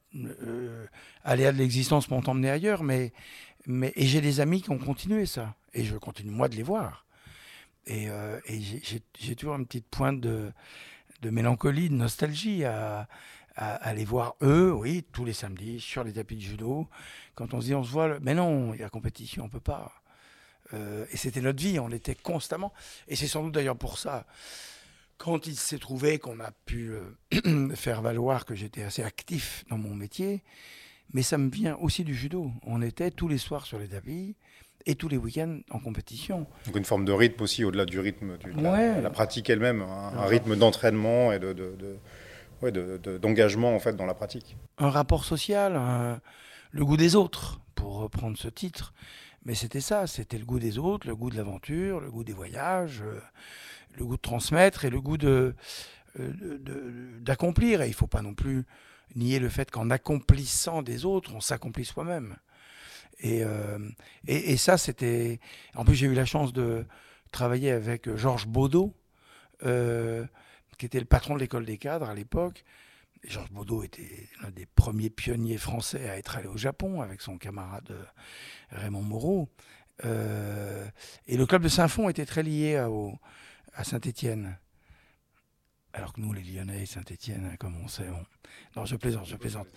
aléas 1.23 1.53
de 1.53 1.59
l'existence 1.59 2.09
m'ont 2.09 2.27
emmené 2.27 2.49
ailleurs, 2.49 2.83
mais, 2.83 3.13
mais 3.67 3.93
et 3.95 4.07
j'ai 4.07 4.23
des 4.23 4.41
amis 4.41 4.63
qui 4.63 4.71
ont 4.71 4.79
continué 4.79 5.27
ça, 5.27 5.55
et 5.75 5.85
je 5.85 5.97
continue 5.97 6.31
moi 6.31 6.49
de 6.49 6.57
les 6.57 6.63
voir. 6.63 7.05
Et, 7.87 8.09
euh, 8.09 8.41
j'ai 8.47 9.37
toujours 9.37 9.57
une 9.57 9.67
petite 9.67 9.87
pointe 9.89 10.21
de, 10.21 10.53
mélancolie, 11.25 11.89
de 11.89 11.95
nostalgie 11.95 12.65
à, 12.65 13.09
aller 13.55 14.07
voir 14.07 14.35
eux, 14.41 14.73
oui, 14.73 15.05
tous 15.13 15.27
les 15.27 15.35
samedis, 15.35 15.79
sur 15.79 16.05
les 16.05 16.15
tapis 16.15 16.37
de 16.37 16.41
judo. 16.41 16.89
Quand 17.35 17.53
on 17.53 17.61
se 17.61 17.67
dit 17.67 17.75
on 17.75 17.85
se 17.85 17.91
voit, 17.91 18.19
mais 18.21 18.35
non, 18.35 18.73
il 18.73 18.81
y 18.81 18.83
a 18.83 18.89
compétition, 18.89 19.45
on 19.45 19.49
peut 19.51 19.61
pas. 19.61 19.93
Euh, 20.73 21.05
et 21.11 21.17
c'était 21.19 21.43
notre 21.43 21.63
vie, 21.63 21.79
on 21.79 21.91
était 21.91 22.15
constamment. 22.15 22.73
Et 23.09 23.17
c'est 23.17 23.27
sans 23.27 23.43
doute 23.43 23.53
d'ailleurs 23.53 23.77
pour 23.77 23.99
ça, 23.99 24.27
quand 25.19 25.47
il 25.47 25.57
s'est 25.57 25.79
trouvé 25.79 26.19
qu'on 26.19 26.41
a 26.41 26.51
pu 26.65 26.93
euh, 26.93 27.75
faire 27.77 28.01
valoir 28.01 28.47
que 28.47 28.55
j'étais 28.55 28.83
assez 28.83 29.03
actif 29.03 29.65
dans 29.69 29.79
mon 29.79 29.95
métier, 29.95 30.43
mais 31.13 31.23
ça 31.23 31.37
me 31.37 31.51
vient 31.51 31.77
aussi 31.77 32.05
du 32.05 32.15
judo. 32.15 32.51
On 32.63 32.81
était 32.81 33.11
tous 33.11 33.29
les 33.29 33.39
soirs 33.39 33.67
sur 33.67 33.79
les 33.79 33.89
tapis 33.89 34.35
et 34.87 34.95
tous 34.95 35.09
les 35.09 35.17
week-ends 35.17 35.59
en 35.71 35.79
compétition. 35.79 36.47
Donc 36.67 36.77
une 36.77 36.85
forme 36.85 37.05
de 37.05 37.13
rythme 37.13 37.43
aussi, 37.43 37.65
au-delà 37.65 37.85
du 37.85 37.99
rythme 38.01 38.39
de 38.39 39.03
la, 39.03 39.11
pratique 39.11 39.51
elle-même, 39.51 39.83
un, 39.83 40.27
rythme 40.27 40.57
d'entraînement 40.57 41.33
et 41.33 41.39
de, 41.39 41.57
d'engagement 43.19 43.75
en 43.75 43.79
fait 43.79 43.97
dans 43.97 44.07
la 44.07 44.15
pratique. 44.15 44.57
Un 44.79 44.91
rapport 44.91 45.25
social, 45.25 46.21
le 46.71 46.85
goût 46.85 46.97
des 46.97 47.17
autres, 47.17 47.61
pour 47.83 47.97
reprendre 47.97 48.39
ce 48.39 48.49
titre. 48.49 48.93
Mais 49.45 49.55
c'était 49.55 49.81
ça, 49.81 50.07
c'était 50.07 50.39
le 50.39 50.45
goût 50.45 50.61
des 50.61 50.79
autres, 50.79 51.09
le 51.09 51.17
goût 51.17 51.31
de 51.31 51.37
l'aventure, 51.37 52.01
le 52.01 52.11
goût 52.11 52.23
des 52.23 52.33
voyages, 52.33 53.03
euh, 53.03 53.21
le 53.99 54.05
goût 54.05 54.17
de 54.17 54.23
transmettre 54.23 54.85
et 54.85 54.91
le 54.91 55.01
goût 55.01 55.17
de, 55.19 55.55
d'accomplir. 57.21 57.83
Et 57.83 57.87
il 57.87 57.91
ne 57.91 57.95
faut 57.95 58.07
pas 58.07 58.23
non 58.23 58.35
plus 58.35 58.65
nier 59.17 59.41
le 59.41 59.49
fait 59.49 59.71
qu'en 59.71 59.91
accomplissant 59.91 60.83
des 60.83 61.05
autres, 61.05 61.35
on 61.35 61.41
s'accomplit 61.41 61.85
soi-même. 61.85 62.37
Et, 63.21 63.45
et, 64.27 64.57
ça, 64.57 64.79
c'était. 64.79 65.39
En 65.75 65.85
plus, 65.85 65.95
j'ai 65.95 66.07
eu 66.07 66.15
la 66.15 66.25
chance 66.25 66.53
de 66.53 66.85
travailler 67.31 67.71
avec 67.71 68.15
Georges 68.17 68.47
Baudot, 68.47 68.95
qui 69.61 70.87
était 70.87 70.99
le 70.99 71.07
patron 71.07 71.35
de 71.35 71.41
l'école 71.41 71.65
des 71.65 71.79
cadres 71.79 72.09
à 72.09 72.15
l'époque. 72.15 72.65
Georges 73.25 73.51
Baudot 73.53 73.85
était 73.85 74.29
l'un 74.43 74.51
des 74.51 74.67
premiers 74.67 75.11
pionniers 75.11 75.59
français 75.59 76.09
à 76.09 76.19
être 76.19 76.37
allé 76.37 76.49
au 76.49 76.57
Japon 76.57 77.03
avec 77.03 77.21
son 77.21 77.39
camarade 77.39 77.91
euh, 77.91 78.05
Raymond 78.71 79.03
Moreau. 79.03 79.49
Euh, 80.05 80.89
et 81.27 81.37
le 81.37 81.47
club 81.47 81.63
de 81.63 81.69
Saint-Fond 81.69 82.09
était 82.09 82.27
très 82.27 82.43
lié 82.43 82.77
à, 82.77 83.85
Saint-Étienne. 83.85 84.59
Alors 85.93 86.13
que 86.13 86.21
nous, 86.21 86.33
les 86.33 86.43
Lyonnais 86.43 86.87
Saint-Étienne, 86.87 87.57
comme 87.61 87.77
on 87.77 87.87
sait, 87.87 88.09
non, 88.77 88.85
je 88.87 88.97
plaisante, 88.97 89.27
je 89.27 89.37
plaisante. 89.37 89.69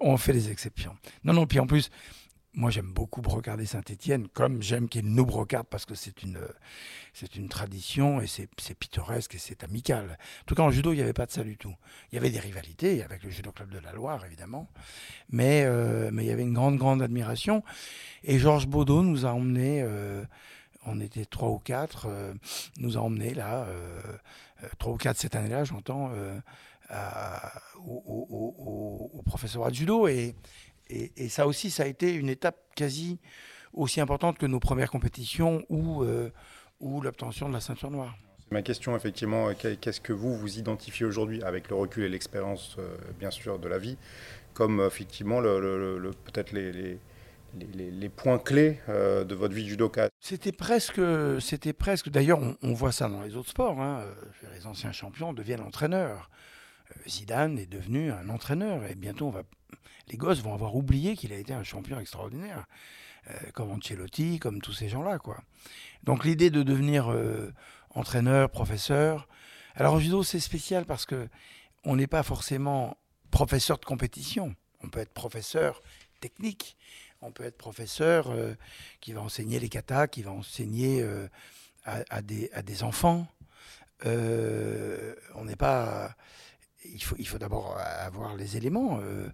on 0.00 0.16
fait 0.16 0.32
des 0.32 0.50
exceptions. 0.50 0.96
Non, 1.24 1.32
non, 1.32 1.46
puis 1.46 1.60
en 1.60 1.66
plus, 1.66 1.88
moi, 2.54 2.70
j'aime 2.70 2.92
beaucoup 2.92 3.22
brocarder 3.22 3.64
Saint-Étienne, 3.64 4.28
comme 4.28 4.60
j'aime 4.62 4.88
qu'il 4.88 5.06
nous 5.06 5.24
brocarde 5.24 5.66
parce 5.68 5.86
que 5.86 5.94
c'est 5.94 6.22
une, 6.22 6.38
c'est 7.14 7.34
une 7.36 7.48
tradition 7.48 8.20
et 8.20 8.26
c'est, 8.26 8.46
pittoresque 8.74 9.34
et 9.34 9.38
c'est 9.38 9.64
amical. 9.64 10.18
En 10.42 10.44
tout 10.44 10.54
cas, 10.54 10.62
en 10.62 10.70
judo, 10.70 10.92
il 10.92 10.96
n'y 10.96 11.02
avait 11.02 11.14
pas 11.14 11.24
de 11.24 11.30
ça 11.30 11.44
du 11.44 11.56
tout. 11.56 11.74
Il 12.10 12.16
y 12.16 12.18
avait 12.18 12.30
des 12.30 12.40
rivalités 12.40 13.02
avec 13.02 13.22
le 13.24 13.30
judo 13.30 13.52
club 13.52 13.70
de 13.70 13.78
la 13.78 13.92
Loire, 13.92 14.22
évidemment, 14.26 14.68
mais, 15.30 15.62
euh, 15.64 16.10
mais 16.12 16.24
il 16.24 16.28
y 16.28 16.30
avait 16.30 16.42
une 16.42 16.52
grande, 16.52 16.76
grande 16.76 17.00
admiration. 17.00 17.64
Et 18.22 18.38
Georges 18.38 18.66
Baudot 18.66 19.02
nous 19.02 19.24
a 19.24 19.30
emmenés, 19.30 19.80
euh, 19.82 20.22
on 20.84 21.00
était 21.00 21.24
trois 21.24 21.48
ou 21.48 21.58
quatre, 21.58 22.06
euh, 22.06 22.34
nous 22.76 22.98
a 22.98 23.00
emmenés 23.00 23.32
là, 23.32 23.66
trois 24.78 24.92
ou 24.92 24.96
quatre 24.98 25.18
cette 25.18 25.36
année-là, 25.36 25.64
j'entends, 25.64 26.12
au, 27.86 29.22
au, 29.24 29.70
de 29.70 29.74
judo 29.74 30.06
et 30.06 30.34
et, 30.88 31.28
ça 31.28 31.46
aussi, 31.46 31.70
ça 31.70 31.84
a 31.84 31.86
été 31.86 32.12
une 32.12 32.28
étape 32.28 32.58
quasi 32.76 33.18
aussi 33.72 34.00
importante 34.00 34.38
que 34.38 34.46
nos 34.46 34.60
premières 34.60 34.90
compétitions 34.90 35.64
ou, 35.68 36.02
euh, 36.02 36.30
ou 36.80 37.00
l'obtention 37.00 37.48
de 37.48 37.54
la 37.54 37.60
ceinture 37.60 37.90
noire. 37.90 38.14
Ma 38.50 38.60
question, 38.60 38.94
effectivement, 38.94 39.48
qu'est-ce 39.54 40.00
que 40.00 40.12
vous 40.12 40.36
vous 40.36 40.58
identifiez 40.58 41.06
aujourd'hui, 41.06 41.42
avec 41.42 41.70
le 41.70 41.76
recul 41.76 42.04
et 42.04 42.08
l'expérience, 42.10 42.76
euh, 42.78 42.96
bien 43.18 43.30
sûr, 43.30 43.58
de 43.58 43.66
la 43.66 43.78
vie, 43.78 43.96
comme 44.52 44.82
effectivement 44.86 45.40
le, 45.40 46.10
peut-être 46.24 46.52
les, 46.52 46.70
les, 46.70 46.98
les, 47.90 48.08
points 48.10 48.38
clés 48.38 48.78
euh, 48.90 49.24
de 49.24 49.34
votre 49.34 49.54
vie 49.54 49.66
judoka 49.66 50.10
C'était 50.20 50.52
presque, 50.52 51.00
c'était 51.40 51.72
presque. 51.72 52.10
D'ailleurs, 52.10 52.40
on, 52.62 52.74
voit 52.74 52.92
ça 52.92 53.08
dans 53.08 53.22
les 53.22 53.36
autres 53.36 53.48
sports. 53.48 53.80
Hein. 53.80 54.04
Les 54.54 54.66
anciens 54.66 54.92
champions 54.92 55.32
deviennent 55.32 55.62
entraîneurs. 55.62 56.28
Zidane 57.08 57.58
est 57.58 57.66
devenu 57.66 58.12
un 58.12 58.28
entraîneur 58.28 58.84
et 58.84 58.94
bientôt 58.94 59.30
va 59.30 59.42
les 60.08 60.16
gosses 60.16 60.40
vont 60.40 60.54
avoir 60.54 60.76
oublié 60.76 61.16
qu'il 61.16 61.32
a 61.32 61.36
été 61.36 61.52
un 61.52 61.62
champion 61.62 61.98
extraordinaire, 61.98 62.66
euh, 63.30 63.34
comme 63.54 63.70
Ancelotti, 63.70 64.38
comme 64.38 64.60
tous 64.60 64.72
ces 64.72 64.88
gens-là, 64.88 65.18
quoi. 65.18 65.42
Donc 66.04 66.24
l'idée 66.24 66.50
de 66.50 66.62
devenir 66.62 67.10
euh, 67.10 67.52
entraîneur, 67.90 68.50
professeur. 68.50 69.28
Alors 69.74 69.94
en 69.94 70.00
judo, 70.00 70.22
c'est 70.22 70.40
spécial 70.40 70.84
parce 70.84 71.06
que 71.06 71.28
on 71.84 71.96
n'est 71.96 72.06
pas 72.06 72.22
forcément 72.22 72.96
professeur 73.30 73.78
de 73.78 73.84
compétition. 73.84 74.54
On 74.82 74.88
peut 74.88 75.00
être 75.00 75.14
professeur 75.14 75.82
technique. 76.20 76.76
On 77.22 77.30
peut 77.30 77.44
être 77.44 77.56
professeur 77.56 78.30
euh, 78.30 78.54
qui 79.00 79.12
va 79.12 79.22
enseigner 79.22 79.60
les 79.60 79.68
katas, 79.68 80.08
qui 80.08 80.22
va 80.22 80.32
enseigner 80.32 81.04
à, 81.84 82.22
des, 82.22 82.50
à, 82.52 82.62
des, 82.62 82.82
enfants. 82.82 83.26
on 84.04 85.44
n'est 85.44 85.56
pas 85.56 86.16
il 86.84 87.26
faut, 87.26 87.38
d'abord 87.38 87.78
avoir 87.78 88.36
les 88.36 88.56
éléments, 88.56 88.98
euh, 89.00 89.28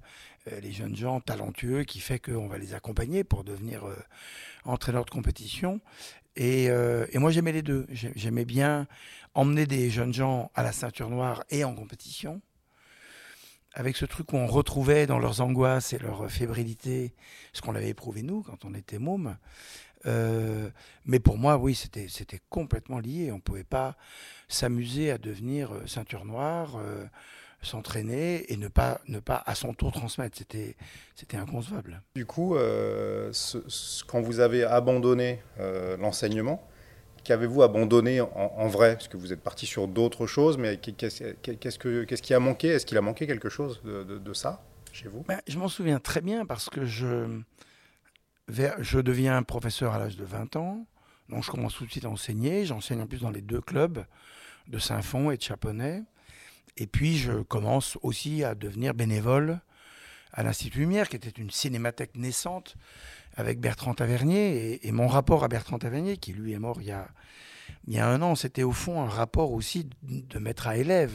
euh, 0.50 0.60
les 0.60 0.72
jeunes 0.72 0.96
gens 0.96 1.20
talentueux 1.20 1.84
qui 1.84 2.00
fait 2.00 2.18
qu'on 2.18 2.46
va 2.46 2.58
les 2.58 2.74
accompagner 2.74 3.24
pour 3.24 3.44
devenir 3.44 3.86
euh, 3.86 3.96
entraîneurs 4.64 5.04
de 5.04 5.10
compétition. 5.10 5.80
Et, 6.36 6.70
moi 7.14 7.32
j'aimais 7.32 7.50
les 7.50 7.62
deux. 7.62 7.86
J'aimais 7.90 8.44
bien 8.44 8.86
emmener 9.34 9.66
des 9.66 9.90
jeunes 9.90 10.14
gens 10.14 10.52
à 10.54 10.62
la 10.62 10.70
ceinture 10.70 11.10
noire 11.10 11.42
et 11.50 11.64
en 11.64 11.74
compétition. 11.74 12.40
Avec 13.74 13.96
ce 13.96 14.04
truc 14.04 14.32
où 14.32 14.36
on 14.36 14.46
retrouvait 14.46 15.06
dans 15.06 15.18
leurs 15.18 15.40
angoisses 15.40 15.92
et 15.92 15.98
leur 15.98 16.30
fébrilité 16.30 17.14
ce 17.52 17.60
qu'on 17.60 17.74
avait 17.74 17.88
éprouvé 17.88 18.22
nous 18.22 18.42
quand 18.42 18.64
on 18.64 18.72
était 18.74 18.98
mômes. 20.04 20.70
mais 21.06 21.20
pour 21.20 21.38
moi, 21.38 21.56
oui, 21.56 21.74
c'était 21.74 22.40
complètement 22.50 22.98
lié. 22.98 23.30
On 23.32 23.36
ne 23.36 23.40
pouvait 23.40 23.64
pas 23.64 23.96
s'amuser 24.48 25.10
à 25.10 25.18
devenir 25.18 25.70
ceinture 25.86 26.24
noire 26.24 26.78
s'entraîner 27.62 28.52
et 28.52 28.56
ne 28.56 28.68
pas, 28.68 29.00
ne 29.08 29.18
pas 29.18 29.42
à 29.46 29.54
son 29.54 29.74
tour 29.74 29.92
transmettre. 29.92 30.38
C'était, 30.38 30.76
inconcevable. 31.36 32.02
Du 32.14 32.26
coup, 32.26 32.56
euh, 32.56 33.32
quand 34.06 34.20
vous 34.20 34.40
avez 34.40 34.64
abandonné 34.64 35.40
euh, 35.58 35.96
l'enseignement, 35.96 36.66
qu'avez-vous 37.24 37.62
abandonné 37.62 38.20
en, 38.20 38.68
vrai? 38.68 38.94
Parce 38.94 39.08
que 39.08 39.16
vous 39.16 39.32
êtes 39.32 39.42
parti 39.42 39.66
sur 39.66 39.88
d'autres 39.88 40.26
choses, 40.26 40.56
mais 40.56 40.78
qu'est-ce, 40.78 41.34
que, 41.78 42.04
qu'est-ce 42.04 42.22
qui 42.22 42.34
a 42.34 42.40
manqué? 42.40 42.68
Est-ce 42.68 42.86
qu'il 42.86 42.96
a 42.96 43.02
manqué 43.02 43.26
quelque 43.26 43.48
chose 43.48 43.82
de, 43.84 44.32
ça 44.32 44.62
chez 44.92 45.08
vous? 45.08 45.24
Ben, 45.28 45.40
Je 45.46 45.58
m'en 45.58 45.68
souviens 45.68 45.98
très 45.98 46.20
bien 46.20 46.46
parce 46.46 46.70
que 46.70 46.84
je, 46.84 47.40
je 48.48 48.98
deviens 49.00 49.42
professeur 49.42 49.94
à 49.94 49.98
l'âge 49.98 50.16
de 50.16 50.24
20 50.24 50.56
ans. 50.56 50.86
Donc 51.28 51.44
je 51.44 51.50
commence 51.50 51.74
tout 51.74 51.84
de 51.84 51.90
suite 51.90 52.04
à 52.04 52.10
enseigner. 52.10 52.64
J'enseigne 52.64 53.02
en 53.02 53.06
plus 53.06 53.20
dans 53.20 53.30
les 53.30 53.42
deux 53.42 53.60
clubs 53.60 54.04
de 54.68 54.78
Saint-Fond 54.78 55.30
et 55.30 55.36
de 55.36 55.42
Chaponnet. 55.42 56.02
Et 56.76 56.86
puis 56.86 57.18
je 57.18 57.42
commence 57.42 57.98
aussi 58.02 58.44
à 58.44 58.54
devenir 58.54 58.94
bénévole 58.94 59.60
à 60.32 60.42
l'Institut 60.42 60.80
Lumière, 60.80 61.08
qui 61.08 61.16
était 61.16 61.28
une 61.30 61.50
cinémathèque 61.50 62.16
naissante 62.16 62.76
avec 63.36 63.60
Bertrand 63.60 63.94
Tavernier. 63.94 64.86
Et, 64.86 64.92
mon 64.92 65.08
rapport 65.08 65.44
à 65.44 65.48
Bertrand 65.48 65.78
Tavernier, 65.78 66.16
qui 66.16 66.32
lui 66.32 66.52
est 66.52 66.58
mort 66.58 66.80
il 66.80 66.88
y 66.88 67.98
a, 67.98 68.08
un 68.08 68.22
an, 68.22 68.34
c'était 68.34 68.62
au 68.62 68.72
fond 68.72 69.02
un 69.02 69.08
rapport 69.08 69.52
aussi 69.52 69.88
de 70.02 70.38
maître 70.38 70.66
à 70.66 70.76
élève. 70.76 71.12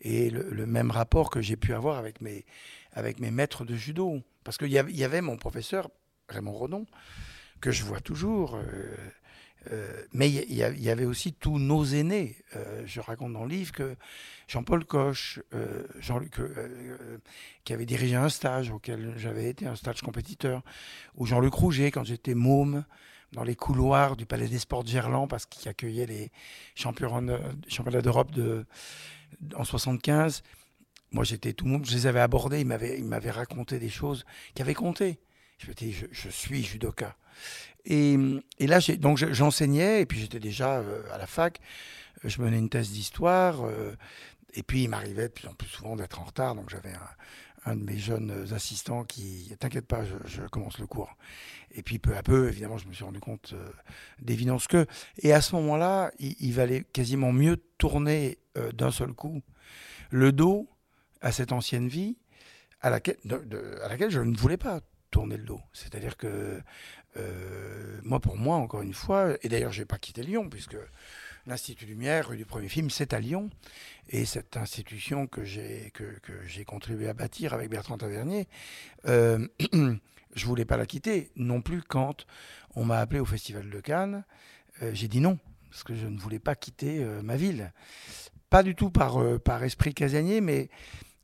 Et 0.00 0.30
le, 0.30 0.66
même 0.66 0.90
rapport 0.90 1.30
que 1.30 1.40
j'ai 1.40 1.56
pu 1.56 1.74
avoir 1.74 1.98
avec 1.98 2.20
mes, 2.20 2.44
maîtres 3.30 3.64
de 3.64 3.74
judo. 3.74 4.20
Parce 4.44 4.56
qu'il 4.56 4.72
y, 4.72 5.04
avait 5.04 5.20
mon 5.20 5.36
professeur, 5.36 5.90
Raymond 6.28 6.52
Rodon, 6.52 6.86
que 7.60 7.70
je 7.70 7.84
vois 7.84 8.00
toujours. 8.00 8.56
Euh, 8.56 8.96
euh, 9.72 10.02
mais 10.12 10.30
il 10.30 10.54
y, 10.54 10.90
avait 10.90 11.04
aussi 11.04 11.32
tous 11.32 11.58
nos 11.58 11.84
aînés. 11.84 12.36
Euh, 12.56 12.82
je 12.86 13.00
raconte 13.00 13.32
dans 13.32 13.42
le 13.42 13.50
livre 13.50 13.72
que 13.72 13.96
Jean-Paul 14.46 14.84
Coche, 14.84 15.40
Jean-Luc, 15.98 16.36
qui 17.64 17.72
avait 17.72 17.84
dirigé 17.84 18.14
un 18.16 18.28
stage 18.28 18.70
auquel 18.70 19.14
j'avais 19.16 19.50
été, 19.50 19.66
un 19.66 19.74
stage 19.74 20.00
compétiteur, 20.00 20.62
ou 21.16 21.26
Jean-Luc 21.26 21.52
Rouget, 21.52 21.90
quand 21.90 22.04
j'étais 22.04 22.34
môme, 22.34 22.84
dans 23.32 23.42
les 23.42 23.56
couloirs 23.56 24.16
du 24.16 24.24
Palais 24.24 24.48
des 24.48 24.58
Sports 24.58 24.84
de 24.84 24.88
Gerland, 24.88 25.28
parce 25.28 25.44
qu'il 25.44 25.68
accueillait 25.68 26.06
les 26.06 26.30
championnats 26.74 28.00
d'Europe 28.00 28.30
de, 28.30 28.64
en 29.54 29.64
75. 29.64 30.42
Moi, 31.10 31.24
j'étais 31.24 31.52
tout 31.52 31.64
le 31.64 31.72
monde, 31.72 31.86
je 31.86 31.94
les 31.94 32.06
avais 32.06 32.20
abordés, 32.20 32.60
ils 32.60 33.04
m'avaient 33.04 33.30
raconté 33.30 33.78
des 33.78 33.88
choses 33.88 34.24
qui 34.54 34.62
avaient 34.62 34.74
compté. 34.74 35.18
Je 35.58 35.68
me 35.68 35.74
dis, 35.74 35.92
je 35.92 36.28
suis 36.28 36.62
judoka. 36.62 37.16
Et, 37.84 38.18
là, 38.60 38.80
donc 38.98 39.16
j'enseignais, 39.16 40.02
et 40.02 40.06
puis 40.06 40.20
j'étais 40.20 40.40
déjà 40.40 40.78
euh, 40.78 41.02
à 41.12 41.18
la 41.18 41.26
fac. 41.26 41.60
Euh, 42.24 42.28
je 42.28 42.42
menais 42.42 42.58
une 42.58 42.68
thèse 42.68 42.90
d'histoire. 42.90 43.64
Euh, 43.64 43.94
et 44.54 44.62
puis, 44.62 44.84
il 44.84 44.88
m'arrivait 44.88 45.28
de 45.28 45.32
plus 45.32 45.48
en 45.48 45.54
plus 45.54 45.68
souvent 45.68 45.96
d'être 45.96 46.20
en 46.20 46.24
retard. 46.24 46.54
Donc, 46.54 46.68
j'avais 46.70 46.92
un, 47.64 47.76
de 47.76 47.82
mes 47.82 47.98
jeunes 47.98 48.46
assistants 48.52 49.04
qui, 49.04 49.54
t'inquiète 49.58 49.86
pas, 49.86 50.02
je, 50.04 50.42
commence 50.42 50.78
le 50.78 50.86
cours. 50.86 51.16
Et 51.70 51.82
puis, 51.82 51.98
peu 51.98 52.16
à 52.16 52.22
peu, 52.22 52.48
évidemment, 52.48 52.78
je 52.78 52.88
me 52.88 52.92
suis 52.92 53.04
rendu 53.04 53.20
compte 53.20 53.54
d'évidence 54.20 54.66
que. 54.66 54.86
Et 55.18 55.32
à 55.32 55.42
ce 55.42 55.54
moment-là, 55.56 56.10
il, 56.18 56.52
valait 56.52 56.84
quasiment 56.92 57.30
mieux 57.30 57.58
tourner 57.76 58.38
d'un 58.72 58.90
seul 58.90 59.12
coup 59.12 59.42
le 60.10 60.32
dos 60.32 60.68
à 61.20 61.30
cette 61.30 61.52
ancienne 61.52 61.88
vie 61.88 62.16
à 62.80 62.88
laquelle 62.88 63.18
je 64.08 64.20
ne 64.20 64.36
voulais 64.36 64.56
pas 64.56 64.80
tourner 65.10 65.36
le 65.36 65.44
dos. 65.44 65.60
C'est-à-dire 65.72 66.16
que 66.16 66.60
euh, 67.16 68.00
moi, 68.02 68.20
pour 68.20 68.36
moi, 68.36 68.56
encore 68.56 68.82
une 68.82 68.94
fois, 68.94 69.36
et 69.42 69.48
d'ailleurs, 69.48 69.72
je 69.72 69.80
n'ai 69.80 69.86
pas 69.86 69.98
quitté 69.98 70.22
Lyon, 70.22 70.48
puisque 70.48 70.76
l'Institut 71.48 71.86
Lumière, 71.86 72.28
rue 72.28 72.36
du 72.36 72.44
Premier 72.44 72.68
Film, 72.68 72.90
c'est 72.90 73.14
à 73.14 73.20
Lyon. 73.20 73.50
Et 74.10 74.24
cette 74.24 74.56
institution 74.56 75.26
que 75.26 75.44
j'ai 75.44 75.90
que, 75.94 76.64
contribué 76.64 77.08
à 77.08 77.14
bâtir 77.14 77.54
avec 77.54 77.70
Bertrand 77.70 77.98
Tavernier, 77.98 78.46
euh, 79.06 79.46
je 80.34 80.46
voulais 80.46 80.66
pas 80.66 80.76
la 80.76 80.86
quitter. 80.86 81.30
Non 81.36 81.62
plus 81.62 81.82
quand 81.82 82.26
on 82.76 82.84
m'a 82.84 82.98
appelé 83.00 83.18
au 83.18 83.24
Festival 83.24 83.70
de 83.70 83.80
Cannes, 83.80 84.24
euh, 84.82 84.90
j'ai 84.92 85.08
dit 85.08 85.20
non, 85.20 85.38
parce 85.70 85.82
que 85.82 85.94
je 85.94 86.06
ne 86.06 86.18
voulais 86.18 86.38
pas 86.38 86.54
quitter 86.54 87.02
euh, 87.02 87.22
ma 87.22 87.36
ville. 87.36 87.72
Pas 88.50 88.62
du 88.62 88.74
tout 88.74 88.90
par, 88.90 89.18
par 89.40 89.62
esprit 89.62 89.92
casanier, 89.92 90.40
mais 90.40 90.70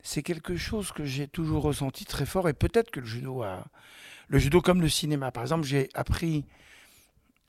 c'est 0.04 0.23
quelque 0.23 0.56
chose 0.56 0.92
que 0.92 1.04
j'ai 1.04 1.26
toujours 1.26 1.62
ressenti 1.62 2.04
très 2.04 2.26
fort, 2.26 2.49
et 2.49 2.52
peut-être 2.52 2.90
que 2.90 3.00
le 3.00 3.06
judo 3.06 3.42
a 3.42 3.64
le 4.28 4.38
judo 4.38 4.61
comme 4.61 4.80
le 4.80 4.88
cinéma. 4.88 5.32
Par 5.32 5.42
exemple, 5.42 5.64
j'ai 5.64 5.88
appris 5.94 6.44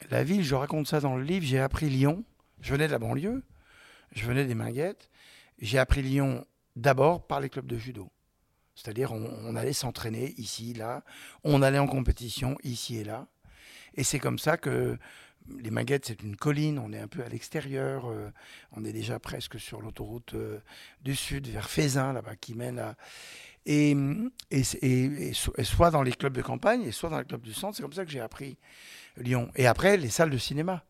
la 0.10 0.24
ville, 0.24 0.44
je 0.44 0.56
raconte 0.56 0.88
ça 0.88 1.00
dans 1.00 1.18
le 1.18 1.24
livre, 1.24 1.46
j'ai 1.46 1.60
appris 1.60 1.90
Lyon. 1.90 2.24
Je 2.62 2.72
venais 2.72 2.88
de 2.88 2.92
la 2.92 3.00
banlieue, 3.00 3.44
je 4.14 4.26
venais 4.26 4.46
des 4.46 4.56
Minguettes, 4.56 5.10
j'ai 5.60 5.78
appris 5.78 6.02
Lyon 6.02 6.46
d'abord 6.76 7.28
par 7.28 7.42
les 7.42 7.50
clubs 7.50 7.68
de 7.68 7.78
judo. 7.78 8.10
C'est-à-dire, 8.76 9.12
on, 9.12 9.56
allait 9.56 9.74
s'entraîner 9.74 10.34
ici, 10.38 10.74
là, 10.74 11.04
on 11.44 11.62
allait 11.62 11.80
en 11.80 11.88
compétition 11.88 12.58
ici 12.64 12.98
et 12.98 13.04
là. 13.04 13.28
Et 13.96 14.04
c'est 14.04 14.20
comme 14.20 14.40
ça 14.40 14.58
que 14.58 14.98
les 15.60 15.72
Maguettes, 15.72 16.06
c'est 16.06 16.24
une 16.24 16.36
colline, 16.36 16.80
on 16.80 16.92
est 16.92 17.00
un 17.00 17.08
peu 17.08 17.24
à 17.24 17.30
l'extérieur, 17.30 18.06
euh, 18.06 18.30
on 18.72 18.84
est 18.84 18.94
déjà 18.94 19.20
presque 19.20 19.60
sur 19.60 19.82
l'autoroute 19.82 20.34
euh, 20.34 20.60
du 21.02 21.16
sud 21.16 21.48
vers 21.48 21.70
Fézin, 21.70 22.14
là-bas, 22.14 22.36
qui 22.36 22.56
mène 22.56 22.80
à. 22.80 22.96
Et, 23.68 23.96
et, 24.52 25.34
soit 25.34 25.90
dans 25.90 26.04
les 26.04 26.12
clubs 26.12 26.36
de 26.36 26.44
campagne, 26.44 26.84
et 26.84 26.92
soit 26.92 27.10
dans 27.10 27.18
les 27.18 27.26
clubs 27.26 27.42
du 27.42 27.54
centre, 27.54 27.76
c'est 27.76 27.82
comme 27.82 27.94
ça 27.94 28.06
que 28.06 28.12
j'ai 28.12 28.20
appris 28.20 28.58
Lyon. 29.18 29.50
Et 29.56 29.66
après, 29.66 29.98
les 29.98 30.10
salles 30.10 30.30
de 30.30 30.38
cinéma. 30.38 30.84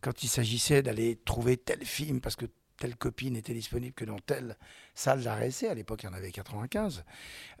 Quand 0.00 0.22
il 0.22 0.28
s'agissait 0.28 0.82
d'aller 0.82 1.18
trouver 1.24 1.56
tel 1.56 1.84
film, 1.84 2.20
parce 2.20 2.34
que 2.34 2.46
telle 2.78 2.96
copie 2.96 3.30
n'était 3.30 3.54
disponible 3.54 3.94
que 3.94 4.04
dans 4.04 4.18
telle 4.18 4.56
salle 4.94 5.22
d'arrêt 5.22 5.50
à 5.68 5.74
l'époque 5.74 6.02
il 6.02 6.06
y 6.06 6.08
en 6.08 6.12
avait 6.12 6.30
95, 6.30 7.04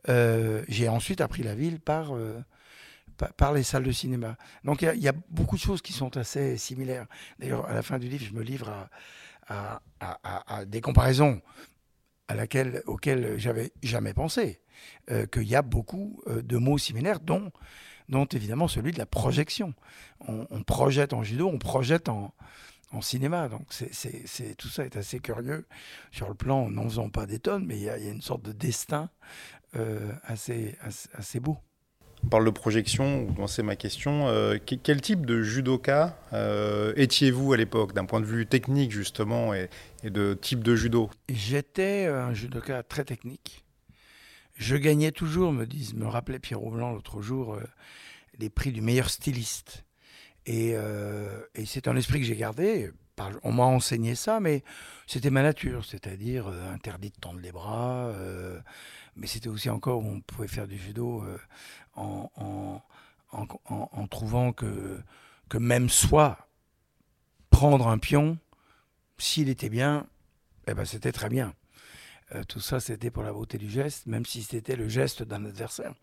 euh, 0.08 0.64
j'ai 0.68 0.88
ensuite 0.88 1.20
appris 1.20 1.42
la 1.42 1.54
ville 1.54 1.80
par, 1.80 2.12
par, 3.16 3.52
les 3.52 3.62
salles 3.62 3.84
de 3.84 3.92
cinéma. 3.92 4.36
Donc 4.64 4.82
il 4.82 4.98
y, 4.98 5.08
a 5.08 5.14
beaucoup 5.30 5.56
de 5.56 5.60
choses 5.60 5.82
qui 5.82 5.92
sont 5.92 6.16
assez 6.16 6.56
similaires. 6.56 7.06
D'ailleurs, 7.38 7.66
à 7.66 7.74
la 7.74 7.82
fin 7.82 7.98
du 7.98 8.08
livre, 8.08 8.24
je 8.24 8.34
me 8.34 8.42
livre 8.42 8.88
à, 9.48 9.80
des 10.66 10.80
comparaisons 10.80 11.40
auxquelles 12.86 13.34
j'avais 13.38 13.72
jamais 13.82 14.12
pensé, 14.12 14.60
euh, 15.10 15.26
qu'il 15.26 15.44
y 15.44 15.54
a 15.54 15.62
beaucoup 15.62 16.22
de 16.26 16.56
mots 16.56 16.78
similaires, 16.78 17.20
dont, 17.20 17.52
évidemment 18.32 18.68
celui 18.68 18.92
de 18.92 18.98
la 18.98 19.06
projection. 19.06 19.74
on 20.26 20.62
projette 20.62 21.12
en 21.12 21.22
judo, 21.22 21.48
on 21.48 21.58
projette 21.58 22.08
en, 22.08 22.34
en 22.92 23.00
cinéma. 23.00 23.48
Donc 23.48 23.66
c'est, 23.70 24.54
tout 24.56 24.68
ça 24.68 24.84
est 24.84 24.96
assez 24.96 25.20
curieux 25.20 25.66
sur 26.10 26.28
le 26.28 26.34
plan, 26.34 26.70
n'en 26.70 26.84
faisant 26.84 27.10
pas 27.10 27.26
des 27.26 27.38
tonnes, 27.38 27.66
mais 27.66 27.76
il 27.76 27.82
y, 27.82 27.90
a 27.90 27.96
une 27.96 28.22
sorte 28.22 28.42
de 28.42 28.52
destin 28.52 29.10
euh, 29.74 30.12
assez, 30.24 30.76
assez, 31.14 31.40
beau. 31.40 31.58
On 32.24 32.28
parle 32.28 32.44
de 32.44 32.50
projection, 32.50 33.28
c'est 33.46 33.62
ma 33.62 33.76
question. 33.76 34.26
Euh, 34.28 34.58
quel 34.58 35.00
type 35.00 35.26
de 35.26 35.42
judoka 35.42 36.18
euh, 36.32 36.92
étiez-vous 36.96 37.52
à 37.52 37.56
l'époque, 37.56 37.92
d'un 37.92 38.04
point 38.04 38.20
de 38.20 38.26
vue 38.26 38.46
technique 38.46 38.90
justement, 38.90 39.54
et, 39.54 39.68
de 40.02 40.34
type 40.34 40.64
de 40.64 40.74
judo? 40.74 41.10
J'étais 41.28 42.06
un 42.06 42.34
judoka 42.34 42.82
très 42.82 43.04
technique. 43.04 43.64
Je 44.54 44.76
gagnais 44.76 45.12
toujours, 45.12 45.52
me 45.52 45.66
disent, 45.66 45.94
me 45.94 46.06
rappelait 46.06 46.38
Pierrot 46.38 46.70
Blanc 46.70 46.92
l'autre 46.92 47.20
jour, 47.20 47.58
les 48.38 48.50
prix 48.50 48.72
du 48.72 48.80
meilleur 48.80 49.10
styliste. 49.10 49.84
Euh, 50.48 51.40
et, 51.54 51.66
c'est 51.66 51.88
un 51.88 51.96
esprit 51.96 52.20
que 52.20 52.26
j'ai 52.26 52.36
gardé. 52.36 52.90
On 53.42 53.52
m'a 53.52 53.64
enseigné 53.64 54.14
ça, 54.14 54.40
mais 54.40 54.62
c'était 55.06 55.30
ma 55.30 55.42
nature, 55.42 55.84
c'est-à-dire 55.84 56.48
euh, 56.48 56.72
interdit 56.72 57.10
de 57.10 57.16
tendre 57.16 57.40
les 57.40 57.52
bras. 57.52 58.08
Euh, 58.08 58.60
mais 59.16 59.26
c'était 59.26 59.48
aussi 59.48 59.70
encore 59.70 60.02
où 60.02 60.08
on 60.08 60.20
pouvait 60.20 60.48
faire 60.48 60.68
du 60.68 60.76
judo 60.76 61.24
en, 61.94 62.30
en, 63.32 64.06
trouvant 64.08 64.52
que, 64.52 65.00
que 65.48 65.56
même 65.56 65.88
soi, 65.88 66.48
prendre 67.50 67.88
un 67.88 67.96
pion, 67.96 68.38
s'il 69.16 69.48
était 69.48 69.70
bien, 69.70 70.06
eh 70.66 70.74
ben 70.74 70.84
c'était 70.84 71.12
très 71.12 71.30
bien. 71.30 71.54
Euh, 72.34 72.42
tout 72.44 72.60
ça, 72.60 72.80
c'était 72.80 73.10
pour 73.10 73.22
la 73.22 73.32
beauté 73.32 73.56
du 73.56 73.70
geste, 73.70 74.06
même 74.06 74.26
si 74.26 74.42
c'était 74.42 74.76
le 74.76 74.88
geste 74.88 75.22
d'un 75.22 75.44
adversaire. 75.44 75.94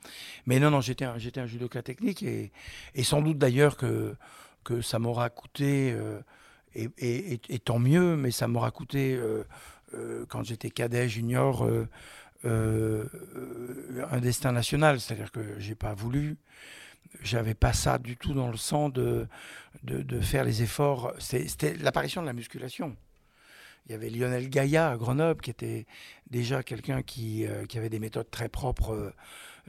Mais 0.46 0.60
non, 0.60 0.72
non, 0.72 0.82
j'étais 0.82 1.06
un, 1.06 1.18
j'étais 1.18 1.42
un 1.42 1.46
judoka 1.46 1.84
technique 1.84 2.24
et, 2.24 2.52
et 2.96 3.04
sans 3.04 3.22
doute 3.22 3.38
d'ailleurs 3.38 3.78
que, 3.78 4.16
que 4.64 4.82
ça 4.82 5.00
m'aura 5.00 5.30
coûté, 5.30 5.96
euh, 6.78 6.88
et, 6.98 7.60
tant 7.60 7.80
mieux, 7.80 8.16
mais 8.16 8.32
ça 8.32 8.48
m'aura 8.48 8.72
coûté, 8.72 9.16
euh, 9.16 9.44
quand 10.28 10.44
j'étais 10.44 10.70
cadet, 10.70 11.10
junior, 11.10 11.68
un 12.44 14.20
destin 14.22 14.52
national. 14.52 15.00
C'est-à-dire 15.00 15.32
que 15.32 15.60
j'ai 15.60 15.76
pas 15.76 15.94
voulu 15.94 16.38
j'avais 17.22 17.54
pas 17.54 17.74
ça 17.74 18.00
du 18.00 18.18
tout 18.18 18.34
dans 18.34 18.50
le 18.50 18.58
sang 18.58 18.90
de, 18.90 19.28
de, 19.84 20.02
de 20.02 20.20
faire 20.20 20.44
les 20.44 20.64
efforts. 20.64 21.14
C'était 21.20 21.76
l'apparition 21.76 22.22
de 22.22 22.28
la 22.28 22.34
musculation. 22.34 22.96
Il 23.86 23.92
y 23.92 23.96
avait 23.96 24.10
Lionel 24.10 24.50
Gaïa 24.50 24.92
à 24.92 24.98
Grenoble, 24.98 25.42
qui 25.42 25.50
était 25.50 25.86
déjà 26.30 26.64
quelqu'un 26.64 27.02
qui, 27.02 27.46
euh, 27.46 27.66
qui, 27.66 27.78
avait 27.78 27.90
des 27.90 28.00
méthodes 28.00 28.30
très 28.32 28.48
propres 28.48 28.94
euh, 28.94 29.14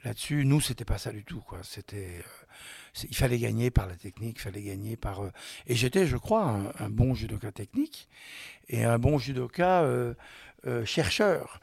là-dessus. 0.05 0.45
Nous, 0.45 0.61
c'était 0.61 0.85
pas 0.85 0.99
ça 0.99 1.11
du 1.11 1.25
tout. 1.25 1.41
Quoi. 1.41 1.59
C'était, 1.65 2.21
euh, 2.21 3.07
il 3.11 3.17
fallait 3.17 3.39
gagner 3.39 3.73
par 3.73 3.89
la 3.89 3.97
technique, 3.97 4.37
il 4.39 4.43
fallait 4.43 4.63
gagner 4.63 4.97
par. 4.97 5.21
et 5.67 5.75
j'étais, 5.75 6.07
je 6.07 6.17
crois, 6.17 6.73
un, 6.79 6.91
bon 6.91 7.15
judoka 7.15 7.51
technique 7.51 8.09
et 8.69 8.85
un 8.85 8.99
bon 8.99 9.19
judoka 9.19 9.85
chercheur, 10.85 11.61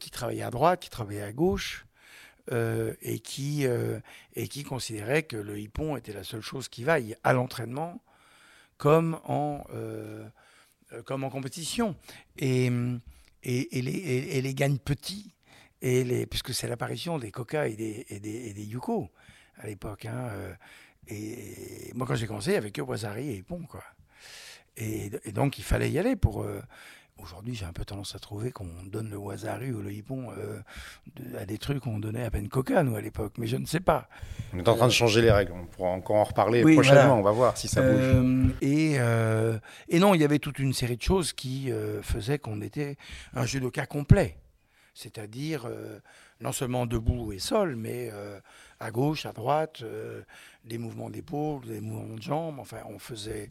qui 0.00 0.10
travaillait 0.10 0.42
à 0.42 0.50
droite, 0.50 0.80
qui 0.80 0.88
travaillait 0.88 1.22
à 1.22 1.32
gauche. 1.32 1.84
et, 2.50 3.18
qui, 3.22 3.66
et 4.34 4.48
qui 4.48 4.64
considérait 4.64 5.24
que 5.24 5.36
le 5.36 5.58
hippon 5.58 5.96
était 5.96 6.14
la 6.14 6.24
seule 6.24 6.40
chose 6.40 6.68
qui 6.68 6.84
vaille 6.84 7.16
à 7.22 7.34
l'entraînement 7.34 8.02
comme 8.78 9.20
en, 9.24 9.62
comme 11.04 11.24
en 11.24 11.30
compétition. 11.30 11.96
Et, 12.38 12.70
et, 13.42 13.82
les, 13.82 14.40
les 14.40 14.54
gagne 14.54 14.78
petits, 14.78 15.34
et 15.80 16.04
les, 16.04 16.26
puisque 16.26 16.54
c'est 16.54 16.68
l'apparition 16.68 17.18
des 17.18 17.30
Coca 17.30 17.66
et 17.66 17.74
des, 17.74 18.06
et 18.08 18.20
des, 18.20 18.64
Yuko 18.64 19.10
à 19.56 19.66
l'époque. 19.66 20.06
Hein, 20.06 20.28
euh, 20.32 20.54
et 21.08 21.90
moi, 21.94 22.06
quand 22.06 22.14
j'ai 22.14 22.26
commencé, 22.26 22.56
avait 22.56 22.70
que 22.70 22.82
Boisari 22.82 23.30
et 23.34 23.42
Pont. 23.42 23.62
Quoi. 23.62 23.82
Et, 24.76 25.10
donc, 25.32 25.58
il 25.58 25.64
fallait 25.64 25.90
y 25.90 25.98
aller 25.98 26.16
pour. 26.16 26.46
Aujourd'hui, 27.18 27.54
j'ai 27.54 27.66
un 27.66 27.72
peu 27.72 27.84
tendance 27.84 28.14
à 28.16 28.18
trouver 28.18 28.50
qu'on 28.50 28.68
donne 28.86 29.10
le 29.10 29.16
Wazaru 29.16 29.72
ou 29.74 29.82
le 29.82 29.92
Hippon 29.92 30.32
euh, 30.36 30.60
à 31.38 31.44
des 31.44 31.58
trucs 31.58 31.80
qu'on 31.80 31.98
donnait 31.98 32.24
à 32.24 32.30
peine 32.30 32.48
coca, 32.48 32.82
nous, 32.82 32.96
à 32.96 33.00
l'époque. 33.00 33.34
Mais 33.38 33.46
je 33.46 33.56
ne 33.56 33.66
sais 33.66 33.80
pas. 33.80 34.08
On 34.52 34.58
est 34.58 34.68
en 34.68 34.74
train 34.74 34.86
de 34.86 34.92
changer 34.92 35.22
les 35.22 35.30
règles. 35.30 35.52
On 35.52 35.66
pourra 35.66 35.90
encore 35.90 36.16
en 36.16 36.24
reparler 36.24 36.62
prochainement. 36.62 37.16
On 37.18 37.22
va 37.22 37.30
voir 37.30 37.56
si 37.56 37.68
ça 37.68 37.82
bouge. 37.82 38.00
Euh, 38.00 38.48
et, 38.60 38.94
euh, 38.98 39.58
et, 39.88 39.98
non, 39.98 40.14
il 40.14 40.20
y 40.20 40.24
avait 40.24 40.38
toute 40.40 40.58
une 40.58 40.72
série 40.72 40.96
de 40.96 41.02
choses 41.02 41.32
qui 41.32 41.70
faisaient 42.02 42.38
qu'on 42.38 42.60
était 42.60 42.96
un 43.34 43.44
judoka 43.44 43.86
complet. 43.86 44.38
C'est-à-dire 44.94 45.68
non 46.40 46.52
seulement 46.52 46.86
debout 46.86 47.32
et 47.32 47.38
sol, 47.38 47.76
mais 47.76 48.10
à 48.80 48.90
gauche, 48.90 49.26
à 49.26 49.32
droite, 49.32 49.84
des 50.64 50.78
mouvements 50.78 51.08
d'épaule, 51.08 51.64
des 51.66 51.80
mouvements 51.80 52.16
de 52.16 52.22
jambes. 52.22 52.58
Enfin, 52.58 52.78
on 52.88 52.98
faisait 52.98 53.50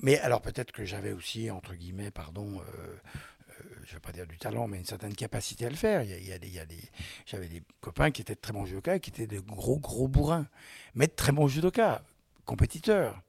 mais 0.00 0.18
alors 0.20 0.40
peut-être 0.40 0.72
que 0.72 0.84
j'avais 0.84 1.12
aussi, 1.12 1.50
entre 1.50 1.74
guillemets, 1.74 2.10
pardon, 2.10 2.60
euh, 2.60 2.62
euh, 2.62 3.64
je 3.84 3.90
ne 3.90 3.94
vais 3.94 4.00
pas 4.00 4.12
dire 4.12 4.26
du 4.26 4.38
talent, 4.38 4.68
mais 4.68 4.78
une 4.78 4.84
certaine 4.84 5.14
capacité 5.14 5.66
à 5.66 5.70
le 5.70 5.76
faire. 5.76 6.02
Il 6.02 6.24
y 6.24 6.32
a, 6.32 6.38
des, 6.38 6.90
j'avais 7.26 7.48
des 7.48 7.62
copains 7.80 8.10
qui 8.10 8.22
étaient 8.22 8.34
de 8.34 8.40
très 8.40 8.52
bons 8.52 8.64
judokas, 8.64 8.98
qui 9.00 9.10
étaient 9.10 9.26
de 9.26 9.40
gros, 9.40 9.78
gros 9.78 10.08
bourrins, 10.08 10.46
mais 10.94 11.06
de 11.06 11.12
très 11.12 11.32
bons 11.32 11.48
judokas, 11.48 12.02
compétiteurs. 12.44 13.20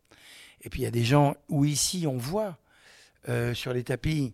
Et 0.62 0.70
puis 0.70 0.82
il 0.82 0.84
y 0.84 0.88
a 0.88 0.92
des 0.92 1.06
gens 1.06 1.36
où 1.48 1.66
ici 1.66 2.06
on 2.06 2.18
voit 2.18 2.58
euh, 3.30 3.54
sur 3.54 3.74
les 3.74 3.84
tapis 3.84 4.34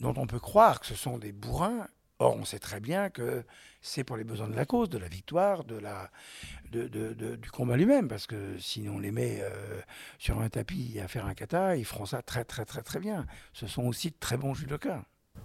dont 0.00 0.14
on 0.16 0.26
peut 0.26 0.40
croire 0.40 0.80
que 0.80 0.86
ce 0.86 0.94
sont 0.94 1.18
des 1.18 1.32
bourrins. 1.32 1.88
Or, 2.18 2.36
on 2.36 2.44
sait 2.46 2.58
très 2.58 2.80
bien 2.80 3.10
que 3.10 3.44
c'est 3.82 4.02
pour 4.02 4.16
les 4.16 4.24
besoins 4.24 4.48
de 4.48 4.56
la 4.56 4.64
cause, 4.64 4.88
de 4.88 4.96
la 4.96 5.08
victoire, 5.08 5.64
de 5.64 5.76
la, 5.76 6.10
de, 6.72 6.86
du 7.36 7.50
combat 7.50 7.76
lui-même. 7.76 8.08
Parce 8.08 8.26
que 8.26 8.58
si 8.58 8.88
on 8.88 8.98
les 8.98 9.10
met 9.10 9.40
euh, 9.42 9.80
sur 10.18 10.40
un 10.40 10.48
tapis 10.48 10.98
à 11.02 11.08
faire 11.08 11.26
un 11.26 11.34
kata, 11.34 11.76
ils 11.76 11.84
feront 11.84 12.06
ça 12.06 12.22
très 12.22 12.44
très 12.44 12.64
très 12.64 12.82
très 12.82 13.00
bien. 13.00 13.26
Ce 13.52 13.66
sont 13.66 13.84
aussi 13.84 14.10
de 14.10 14.16
très 14.18 14.38
bons 14.38 14.54
judokas. 14.54 15.02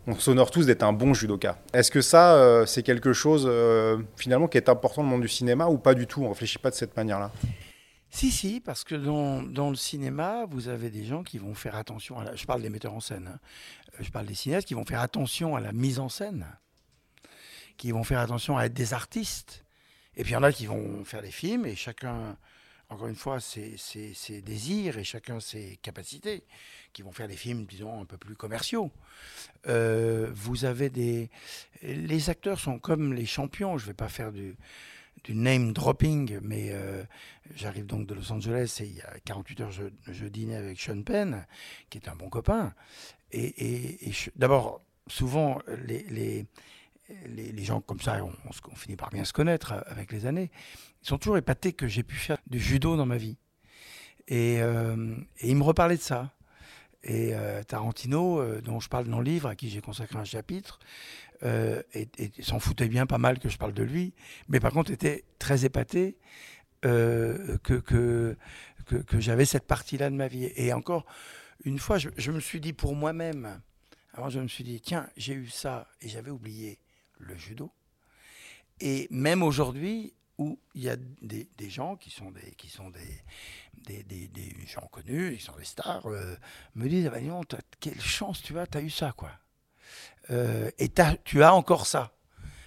On 0.08 0.16
s'honore 0.16 0.50
tous 0.50 0.66
d'être 0.66 0.84
un 0.84 0.94
bon 0.94 1.14
judoka. 1.14 1.60
Est-ce 1.74 1.92
que 1.92 2.02
ça, 2.02 2.36
euh, 2.36 2.66
c'est 2.66 2.84
quelque 2.84 3.12
chose 3.12 3.46
euh, 3.48 4.02
finalement 4.16 4.48
qui 4.48 4.58
est 4.58 4.70
important 4.70 5.02
dans 5.02 5.10
le 5.10 5.12
monde 5.12 5.22
du 5.22 5.28
cinéma 5.28 5.68
ou 5.68 5.78
pas 5.78 5.94
du 5.94 6.08
tout? 6.08 6.22
On 6.22 6.26
ne 6.26 6.30
réfléchit 6.30 6.58
pas 6.58 6.70
de 6.70 6.76
cette 6.76 6.96
manière-là 6.96 7.32
si, 8.14 8.30
si, 8.30 8.60
parce 8.60 8.84
que 8.84 8.94
dans, 8.94 9.42
dans, 9.42 9.70
le 9.70 9.78
cinéma, 9.78 10.46
vous 10.50 10.68
avez 10.68 10.90
des 10.90 11.06
gens 11.06 11.24
qui 11.24 11.38
vont 11.38 11.54
faire 11.54 11.78
attention 11.78 12.20
à 12.20 12.26
la... 12.26 12.36
Je 12.36 12.46
parle 12.46 12.62
des 12.62 12.70
metteurs 12.70 12.94
en 12.94 13.00
scène, 13.00 13.30
hein. 13.34 13.40
je 14.02 14.12
parle 14.12 14.26
des 14.26 14.34
cinéastes 14.34 14.68
qui 14.68 14.74
vont 14.74 14.84
faire 14.84 15.00
attention 15.00 15.56
à 15.56 15.62
la 15.62 15.72
mise 15.72 15.98
en 15.98 16.10
scène 16.10 16.46
qui 17.82 17.92
vont 17.92 18.04
faire 18.04 18.20
attention 18.20 18.60
à 18.60 18.66
être 18.66 18.76
des 18.76 18.94
artistes. 18.94 19.66
Et 20.16 20.22
puis 20.22 20.34
il 20.34 20.36
y 20.36 20.38
en 20.38 20.44
a 20.44 20.52
qui 20.52 20.68
vont 20.68 21.04
faire 21.04 21.24
des 21.24 21.32
films 21.32 21.66
et 21.66 21.76
chacun, 21.76 22.38
encore 22.90 23.08
une 23.08 23.16
fois, 23.16 23.40
ses, 23.40 23.76
ses, 23.76 24.42
désirs 24.44 25.00
et 25.00 25.04
chacun 25.04 25.40
ses 25.40 25.80
capacités, 25.82 26.44
qui 26.94 27.02
vont 27.02 27.12
faire 27.12 27.28
des 27.28 27.36
films, 27.36 27.66
disons, 27.66 28.00
un 28.00 28.06
peu 28.06 28.18
plus 28.18 28.36
commerciaux. 28.36 28.92
Euh, 29.66 30.30
vous 30.32 30.66
avez 30.66 30.92
des. 30.92 31.32
Les 31.82 32.30
acteurs 32.30 32.60
sont 32.60 32.78
comme 32.78 33.16
les 33.16 33.26
champions. 33.26 33.80
Je 33.80 33.86
ne 33.86 33.88
vais 33.88 33.96
pas 33.96 34.10
faire 34.10 34.32
du, 34.32 34.56
du 35.24 35.34
name 35.34 35.74
dropping, 35.74 36.38
mais 36.44 36.68
euh, 36.70 37.04
j'arrive 37.56 37.88
donc 37.88 38.06
de 38.06 38.14
Los 38.14 38.32
Angeles 38.32 38.78
et 38.82 38.86
il 38.86 38.96
y 38.96 39.02
a 39.02 39.20
48 39.26 39.62
heures, 39.62 39.72
je, 39.72 39.86
je 40.06 40.26
dînais 40.28 40.58
avec 40.58 40.80
Sean 40.80 41.02
Penn, 41.02 41.48
qui 41.90 41.98
est 41.98 42.08
un 42.08 42.16
bon 42.16 42.30
copain. 42.30 42.76
Et, 43.32 44.08
et, 44.08 44.14
d'abord, 44.36 44.84
souvent, 45.08 45.64
les 45.88 46.46
les, 47.26 47.64
gens 47.64 47.82
comme 47.82 48.00
ça, 48.00 48.20
on, 48.24 48.76
finit 48.76 48.96
par 48.96 49.10
bien 49.10 49.24
se 49.24 49.34
connaître 49.34 49.74
euh, 49.74 49.82
avec 49.88 50.12
les 50.12 50.26
années, 50.26 50.52
ils 51.04 51.08
sont 51.08 51.18
toujours 51.18 51.38
épatés 51.38 51.74
que 51.74 51.88
j'ai 51.88 52.04
pu 52.04 52.16
faire 52.16 52.38
du 52.48 52.60
judo 52.60 52.98
dans 52.98 53.06
ma 53.06 53.18
vie. 53.18 53.38
Et, 54.28 54.62
euh, 54.62 55.16
ils 55.42 55.56
me 55.56 55.64
reparlaient 55.64 55.98
de 55.98 56.02
ça. 56.02 56.32
Et 57.04 57.34
Tarantino, 57.68 58.60
dont 58.62 58.80
je 58.80 58.88
parle 58.88 59.08
dans 59.08 59.18
le 59.18 59.24
livre, 59.24 59.50
à 59.50 59.56
qui 59.56 59.72
j'ai 59.72 59.82
consacré 59.82 60.20
un 60.20 60.24
chapitre, 60.24 60.78
s'en 62.44 62.60
foutait 62.60 62.88
bien 62.88 63.08
pas 63.08 63.18
mal 63.18 63.40
que 63.40 63.50
je 63.50 63.58
parle 63.58 63.74
de 63.74 63.82
lui, 63.82 64.14
mais 64.50 64.60
par 64.60 64.72
contre 64.72 64.92
était 64.92 65.26
très 65.40 65.66
épaté 65.66 66.20
que, 66.84 68.38
j'avais 69.18 69.46
cette 69.46 69.66
partie-là 69.66 70.12
de 70.12 70.16
ma 70.16 70.28
vie. 70.28 70.52
Et 70.56 70.74
encore, 70.74 71.08
une 71.64 71.80
fois, 71.80 71.98
je, 71.98 72.32
me 72.32 72.40
suis 72.40 72.60
dit 72.60 72.74
pour 72.74 72.96
moi-même, 72.96 73.62
alors 74.14 74.30
je 74.30 74.40
me 74.40 74.48
suis 74.48 74.64
dit, 74.64 74.82
tiens, 74.82 75.08
j'ai 75.18 75.34
eu 75.34 75.48
ça 75.48 75.88
et 76.02 76.10
j'avais 76.10 76.32
oublié 76.32 76.80
le 77.22 77.36
judo. 77.36 77.72
Et 78.80 79.08
même 79.12 79.44
aujourd'hui, 79.44 80.14
où 80.38 80.60
il 80.74 80.82
y 80.82 80.90
a 80.90 80.96
des, 81.22 81.70
gens 81.70 81.96
qui 81.96 82.10
sont 82.10 82.32
des, 82.32 82.52
qui 82.56 82.68
sont 82.70 82.90
des, 82.90 84.04
des, 84.04 84.54
gens 84.66 84.88
connus, 84.92 85.34
ils 85.34 85.42
sont 85.42 85.56
des 85.56 85.66
stars, 85.66 86.08
euh, 86.08 86.36
me 86.74 86.90
disent, 86.90 87.08
ah 87.08 87.20
ben 87.20 87.44
quelle 87.80 88.02
chance 88.02 88.42
tu 88.42 88.58
as, 88.58 88.66
tu 88.66 88.78
as 88.78 88.82
eu 88.82 88.90
ça, 88.90 89.12
quoi. 89.12 89.32
Euh, 90.32 90.72
et 90.80 90.90
tu 91.24 91.44
as 91.44 91.54
encore 91.54 91.86
ça 91.86 92.14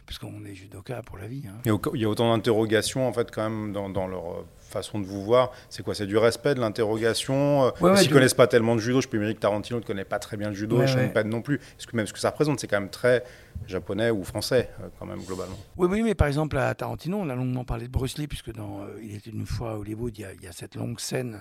parce 0.06 0.18
qu'on 0.18 0.44
est 0.44 0.54
judoka 0.54 1.02
pour 1.02 1.16
la 1.16 1.26
vie. 1.26 1.44
Hein. 1.48 1.60
Il 1.94 2.00
y 2.00 2.04
a 2.04 2.08
autant 2.08 2.34
d'interrogations 2.34 3.08
en 3.08 3.12
fait 3.12 3.30
quand 3.30 3.48
même 3.48 3.72
dans, 3.72 3.88
dans, 3.88 4.06
leur 4.06 4.32
euh, 4.32 4.46
façon 4.58 4.98
de 4.98 5.06
vous 5.06 5.24
voir. 5.24 5.50
C'est 5.70 5.82
quoi 5.82 5.94
C'est 5.94 6.06
du 6.06 6.18
respect, 6.18 6.54
de 6.54 6.60
l'interrogation. 6.60 7.72
Euh, 7.82 7.96
S'ils 7.96 8.08
ne 8.08 8.12
connaissent 8.12 8.34
pas 8.34 8.46
tellement 8.46 8.74
de 8.74 8.80
judo, 8.80 9.00
je 9.00 9.08
peux 9.08 9.16
imaginer 9.16 9.34
que 9.34 9.40
Tarantino 9.40 9.78
ne 9.78 9.84
connaît 9.84 10.04
pas 10.04 10.18
très 10.18 10.36
bien 10.36 10.48
le 10.48 10.54
judo, 10.54 10.82
et 10.82 10.86
Sean 10.86 11.08
Penn 11.08 11.28
non 11.28 11.40
plus. 11.40 11.58
Parce 11.58 11.86
que 11.86 11.96
même 11.96 12.06
ce 12.06 12.12
que 12.12 12.18
ça 12.18 12.30
représente, 12.30 12.60
c'est 12.60 12.66
quand 12.66 12.80
même 12.80 12.90
très 12.90 13.24
japonais 13.66 14.10
ou 14.10 14.24
français 14.24 14.68
euh, 14.80 14.88
quand 14.98 15.06
même 15.06 15.22
globalement? 15.22 15.56
Oui, 15.76 15.88
oui, 15.90 16.02
mais 16.02 16.14
par 16.14 16.28
exemple 16.28 16.58
à 16.58 16.74
Tarantino, 16.74 17.18
on 17.18 17.28
a 17.30 17.34
longuement 17.34 17.64
parlé 17.64 17.86
de 17.86 17.92
Bruce 17.92 18.18
Lee 18.18 18.26
puisque 18.26 18.52
dans 18.52 18.80
Il 19.02 19.14
était 19.14 19.30
une 19.30 19.46
fois 19.46 19.72
à 19.72 19.76
Hollywood, 19.76 20.16
il 20.18 20.20
y, 20.20 20.24
a, 20.24 20.34
il 20.34 20.42
y 20.42 20.46
a 20.46 20.52
cette 20.52 20.74
longue 20.74 21.00
scène 21.00 21.40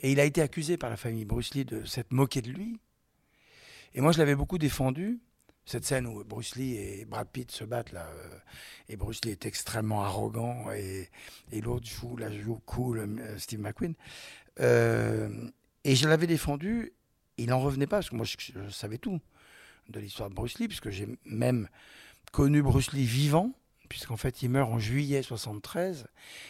et 0.00 0.12
il 0.12 0.20
a 0.20 0.24
été 0.24 0.42
accusé 0.42 0.76
par 0.76 0.90
la 0.90 0.96
famille 0.96 1.24
Bruce 1.24 1.54
Lee 1.54 1.64
de 1.64 1.84
s'être 1.84 2.12
moqué 2.12 2.42
de 2.42 2.50
lui. 2.50 2.78
Et 3.94 4.00
moi, 4.00 4.12
je 4.12 4.18
l'avais 4.18 4.34
beaucoup 4.34 4.58
défendu 4.58 5.20
cette 5.64 5.84
scène 5.84 6.06
où 6.06 6.24
Bruce 6.24 6.56
Lee 6.56 6.76
et 6.76 7.04
Brad 7.04 7.28
Pitt 7.28 7.50
se 7.50 7.64
battent 7.64 7.92
là, 7.92 8.06
euh, 8.06 8.38
et 8.88 8.96
Bruce 8.96 9.24
Lee 9.24 9.30
est 9.30 9.46
extrêmement 9.46 10.02
arrogant 10.02 10.70
et, 10.72 11.08
et 11.52 11.60
l'autre 11.60 11.86
joue 11.86 12.16
la 12.16 12.30
joue 12.30 12.60
cool, 12.66 12.98
euh, 12.98 13.38
Steve 13.38 13.60
McQueen. 13.60 13.94
Euh, 14.60 15.28
et 15.84 15.94
je 15.94 16.08
l'avais 16.08 16.26
défendu, 16.26 16.92
il 17.38 17.48
n'en 17.48 17.60
revenait 17.60 17.86
pas 17.86 17.96
parce 17.96 18.10
que 18.10 18.16
moi 18.16 18.24
je, 18.24 18.70
savais 18.70 18.98
tout 18.98 19.20
de 19.88 20.00
l'histoire 20.00 20.30
de 20.30 20.34
Bruce 20.34 20.58
Lee 20.58 20.68
puisque 20.68 20.90
j'ai 20.90 21.08
même 21.24 21.68
connu 22.32 22.62
Bruce 22.62 22.92
Lee 22.92 23.04
vivant 23.04 23.52
puisqu'en 23.88 24.16
fait 24.16 24.42
il 24.42 24.48
meurt 24.48 24.70
en 24.70 24.78
juillet 24.78 25.22
73 25.22 26.06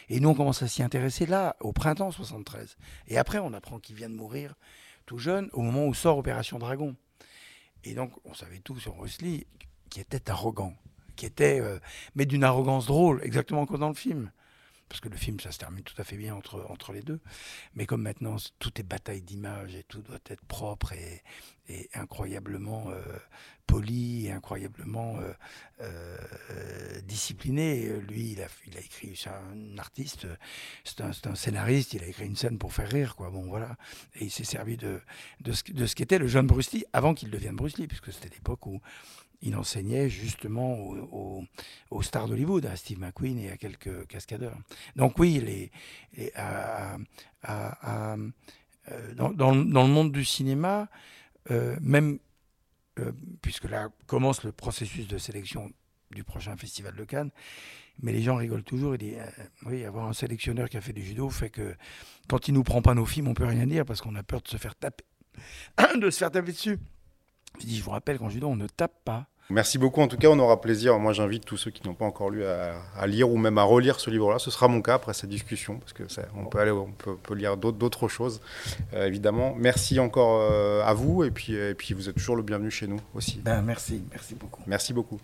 et 0.09 0.19
nous 0.19 0.29
on 0.29 0.35
commence 0.35 0.61
à 0.61 0.67
s'y 0.67 0.81
intéresser 0.81 1.25
là 1.25 1.55
au 1.59 1.73
printemps 1.73 2.11
73 2.11 2.77
et 3.07 3.17
après 3.17 3.39
on 3.39 3.53
apprend 3.53 3.79
qu'il 3.79 3.95
vient 3.95 4.09
de 4.09 4.15
mourir 4.15 4.55
tout 5.05 5.17
jeune 5.17 5.49
au 5.53 5.61
moment 5.61 5.85
où 5.85 5.93
sort 5.93 6.17
Opération 6.17 6.59
Dragon. 6.59 6.95
Et 7.83 7.93
donc, 7.93 8.11
on 8.25 8.33
savait 8.33 8.59
tout 8.59 8.79
sur 8.79 8.95
Bruce 8.95 9.17
qui 9.89 9.99
était 9.99 10.29
arrogant, 10.29 10.73
qui 11.15 11.25
était, 11.25 11.59
euh, 11.59 11.79
mais 12.15 12.25
d'une 12.25 12.43
arrogance 12.43 12.87
drôle, 12.87 13.21
exactement 13.23 13.65
comme 13.65 13.79
dans 13.79 13.89
le 13.89 13.93
film. 13.93 14.31
Parce 14.89 14.99
que 15.01 15.09
le 15.09 15.17
film, 15.17 15.39
ça 15.39 15.51
se 15.51 15.57
termine 15.57 15.83
tout 15.83 15.99
à 15.99 16.03
fait 16.03 16.17
bien 16.17 16.35
entre, 16.35 16.65
entre 16.69 16.93
les 16.93 17.01
deux. 17.01 17.19
Mais 17.73 17.85
comme 17.85 18.01
maintenant, 18.01 18.35
tout 18.59 18.71
est 18.79 18.83
bataille 18.83 19.21
d'image 19.21 19.75
et 19.75 19.83
tout 19.83 20.01
doit 20.01 20.19
être 20.29 20.45
propre 20.45 20.93
et, 20.93 21.23
incroyablement 21.93 22.89
euh, 22.89 23.01
poli 23.65 24.27
et 24.27 24.31
incroyablement 24.31 25.17
euh, 25.19 25.33
euh, 25.81 27.01
discipliné. 27.01 27.87
Lui, 28.01 28.33
il 28.33 28.41
a, 28.41 28.47
il 28.67 28.77
a 28.77 28.81
écrit, 28.81 29.15
c'est 29.15 29.29
un 29.29 29.77
artiste, 29.77 30.27
c'est 30.83 31.01
un, 31.01 31.11
un, 31.25 31.35
scénariste, 31.35 31.93
il 31.93 32.03
a 32.03 32.07
écrit 32.07 32.25
une 32.25 32.35
scène 32.35 32.57
pour 32.57 32.73
faire 32.73 32.89
rire, 32.89 33.15
quoi. 33.15 33.29
Bon, 33.29 33.47
voilà. 33.47 33.77
Et 34.15 34.25
il 34.25 34.31
s'est 34.31 34.43
servi 34.43 34.75
de, 34.75 34.99
de 35.41 35.51
ce, 35.53 35.63
de 35.71 35.85
ce 35.85 35.95
qu'était 35.95 36.19
le 36.19 36.27
jeune 36.27 36.47
Bruce 36.47 36.73
Lee 36.73 36.85
avant 36.91 37.13
qu'il 37.13 37.29
devienne 37.29 37.55
Bruce 37.55 37.77
Lee, 37.77 37.87
puisque 37.87 38.11
c'était 38.11 38.29
l'époque 38.29 38.67
où 38.67 38.81
il 39.43 39.55
enseignait 39.55 40.09
justement 40.09 40.77
aux, 41.91 42.01
stars 42.01 42.27
d'Hollywood, 42.27 42.65
à 42.65 42.75
Steve 42.75 42.99
McQueen 42.99 43.37
et 43.37 43.51
à 43.51 43.57
quelques 43.57 44.07
cascadeurs. 44.07 44.57
Donc 44.95 45.19
oui, 45.19 45.39
les, 46.15 46.31
à, 46.35 46.97
dans, 49.15 49.51
le 49.51 49.87
monde 49.87 50.11
du 50.11 50.25
cinéma, 50.25 50.87
euh, 51.51 51.75
même 51.81 52.19
euh, 52.99 53.11
puisque 53.41 53.65
là 53.65 53.89
commence 54.07 54.43
le 54.43 54.51
processus 54.51 55.07
de 55.07 55.17
sélection 55.17 55.71
du 56.11 56.23
prochain 56.23 56.55
festival 56.55 56.95
de 56.95 57.03
Cannes, 57.03 57.31
mais 58.01 58.11
les 58.11 58.21
gens 58.21 58.35
rigolent 58.35 58.63
toujours. 58.63 58.97
Dit, 58.97 59.15
euh, 59.15 59.25
oui, 59.65 59.83
avoir 59.83 60.07
un 60.07 60.13
sélectionneur 60.13 60.69
qui 60.69 60.77
a 60.77 60.81
fait 60.81 60.93
du 60.93 61.03
judo 61.03 61.29
fait 61.29 61.49
que 61.49 61.75
quand 62.29 62.47
il 62.47 62.53
nous 62.53 62.63
prend 62.63 62.81
pas 62.81 62.93
nos 62.93 63.05
films, 63.05 63.27
on 63.27 63.33
peut 63.33 63.45
rien 63.45 63.67
dire 63.67 63.85
parce 63.85 64.01
qu'on 64.01 64.15
a 64.15 64.23
peur 64.23 64.41
de 64.41 64.47
se 64.47 64.57
faire 64.57 64.75
taper, 64.75 65.03
de 65.99 66.09
se 66.09 66.19
faire 66.19 66.31
taper 66.31 66.51
dessus. 66.51 66.79
Je 67.65 67.83
vous 67.83 67.91
rappelle 67.91 68.17
qu'en 68.17 68.29
judo, 68.29 68.47
on 68.47 68.55
ne 68.55 68.67
tape 68.67 69.03
pas. 69.03 69.27
Merci 69.49 69.77
beaucoup. 69.77 70.01
En 70.01 70.07
tout 70.07 70.17
cas, 70.17 70.29
on 70.29 70.39
aura 70.39 70.61
plaisir. 70.61 70.97
Moi, 70.99 71.13
j'invite 71.13 71.45
tous 71.45 71.57
ceux 71.57 71.71
qui 71.71 71.85
n'ont 71.87 71.93
pas 71.93 72.05
encore 72.05 72.29
lu 72.29 72.43
à, 72.45 73.07
lire 73.07 73.29
ou 73.29 73.37
même 73.37 73.57
à 73.57 73.63
relire 73.63 73.99
ce 73.99 74.09
livre-là. 74.09 74.39
Ce 74.39 74.49
sera 74.51 74.67
mon 74.67 74.81
cas 74.81 74.95
après 74.95 75.13
cette 75.13 75.29
discussion, 75.29 75.77
parce 75.79 75.93
que 75.93 76.03
on 76.35 76.45
peut 76.45 76.59
aller, 76.59 76.71
on 76.71 76.91
peut, 76.91 77.35
lire 77.35 77.57
d'autres 77.57 78.07
choses, 78.07 78.41
euh, 78.93 79.07
évidemment. 79.07 79.55
Merci 79.57 79.99
encore 79.99 80.39
euh, 80.41 80.83
à 80.83 80.93
vous, 80.93 81.23
et 81.23 81.31
puis, 81.31 81.53
et 81.53 81.73
puis 81.73 81.93
vous 81.93 82.09
êtes 82.09 82.15
toujours 82.15 82.35
le 82.35 82.43
bienvenu 82.43 82.71
chez 82.71 82.87
nous 82.87 82.99
aussi. 83.13 83.41
Ben, 83.43 83.61
merci, 83.61 84.03
merci 84.11 84.35
beaucoup. 84.35 84.61
Merci 84.65 84.93
beaucoup. 84.93 85.19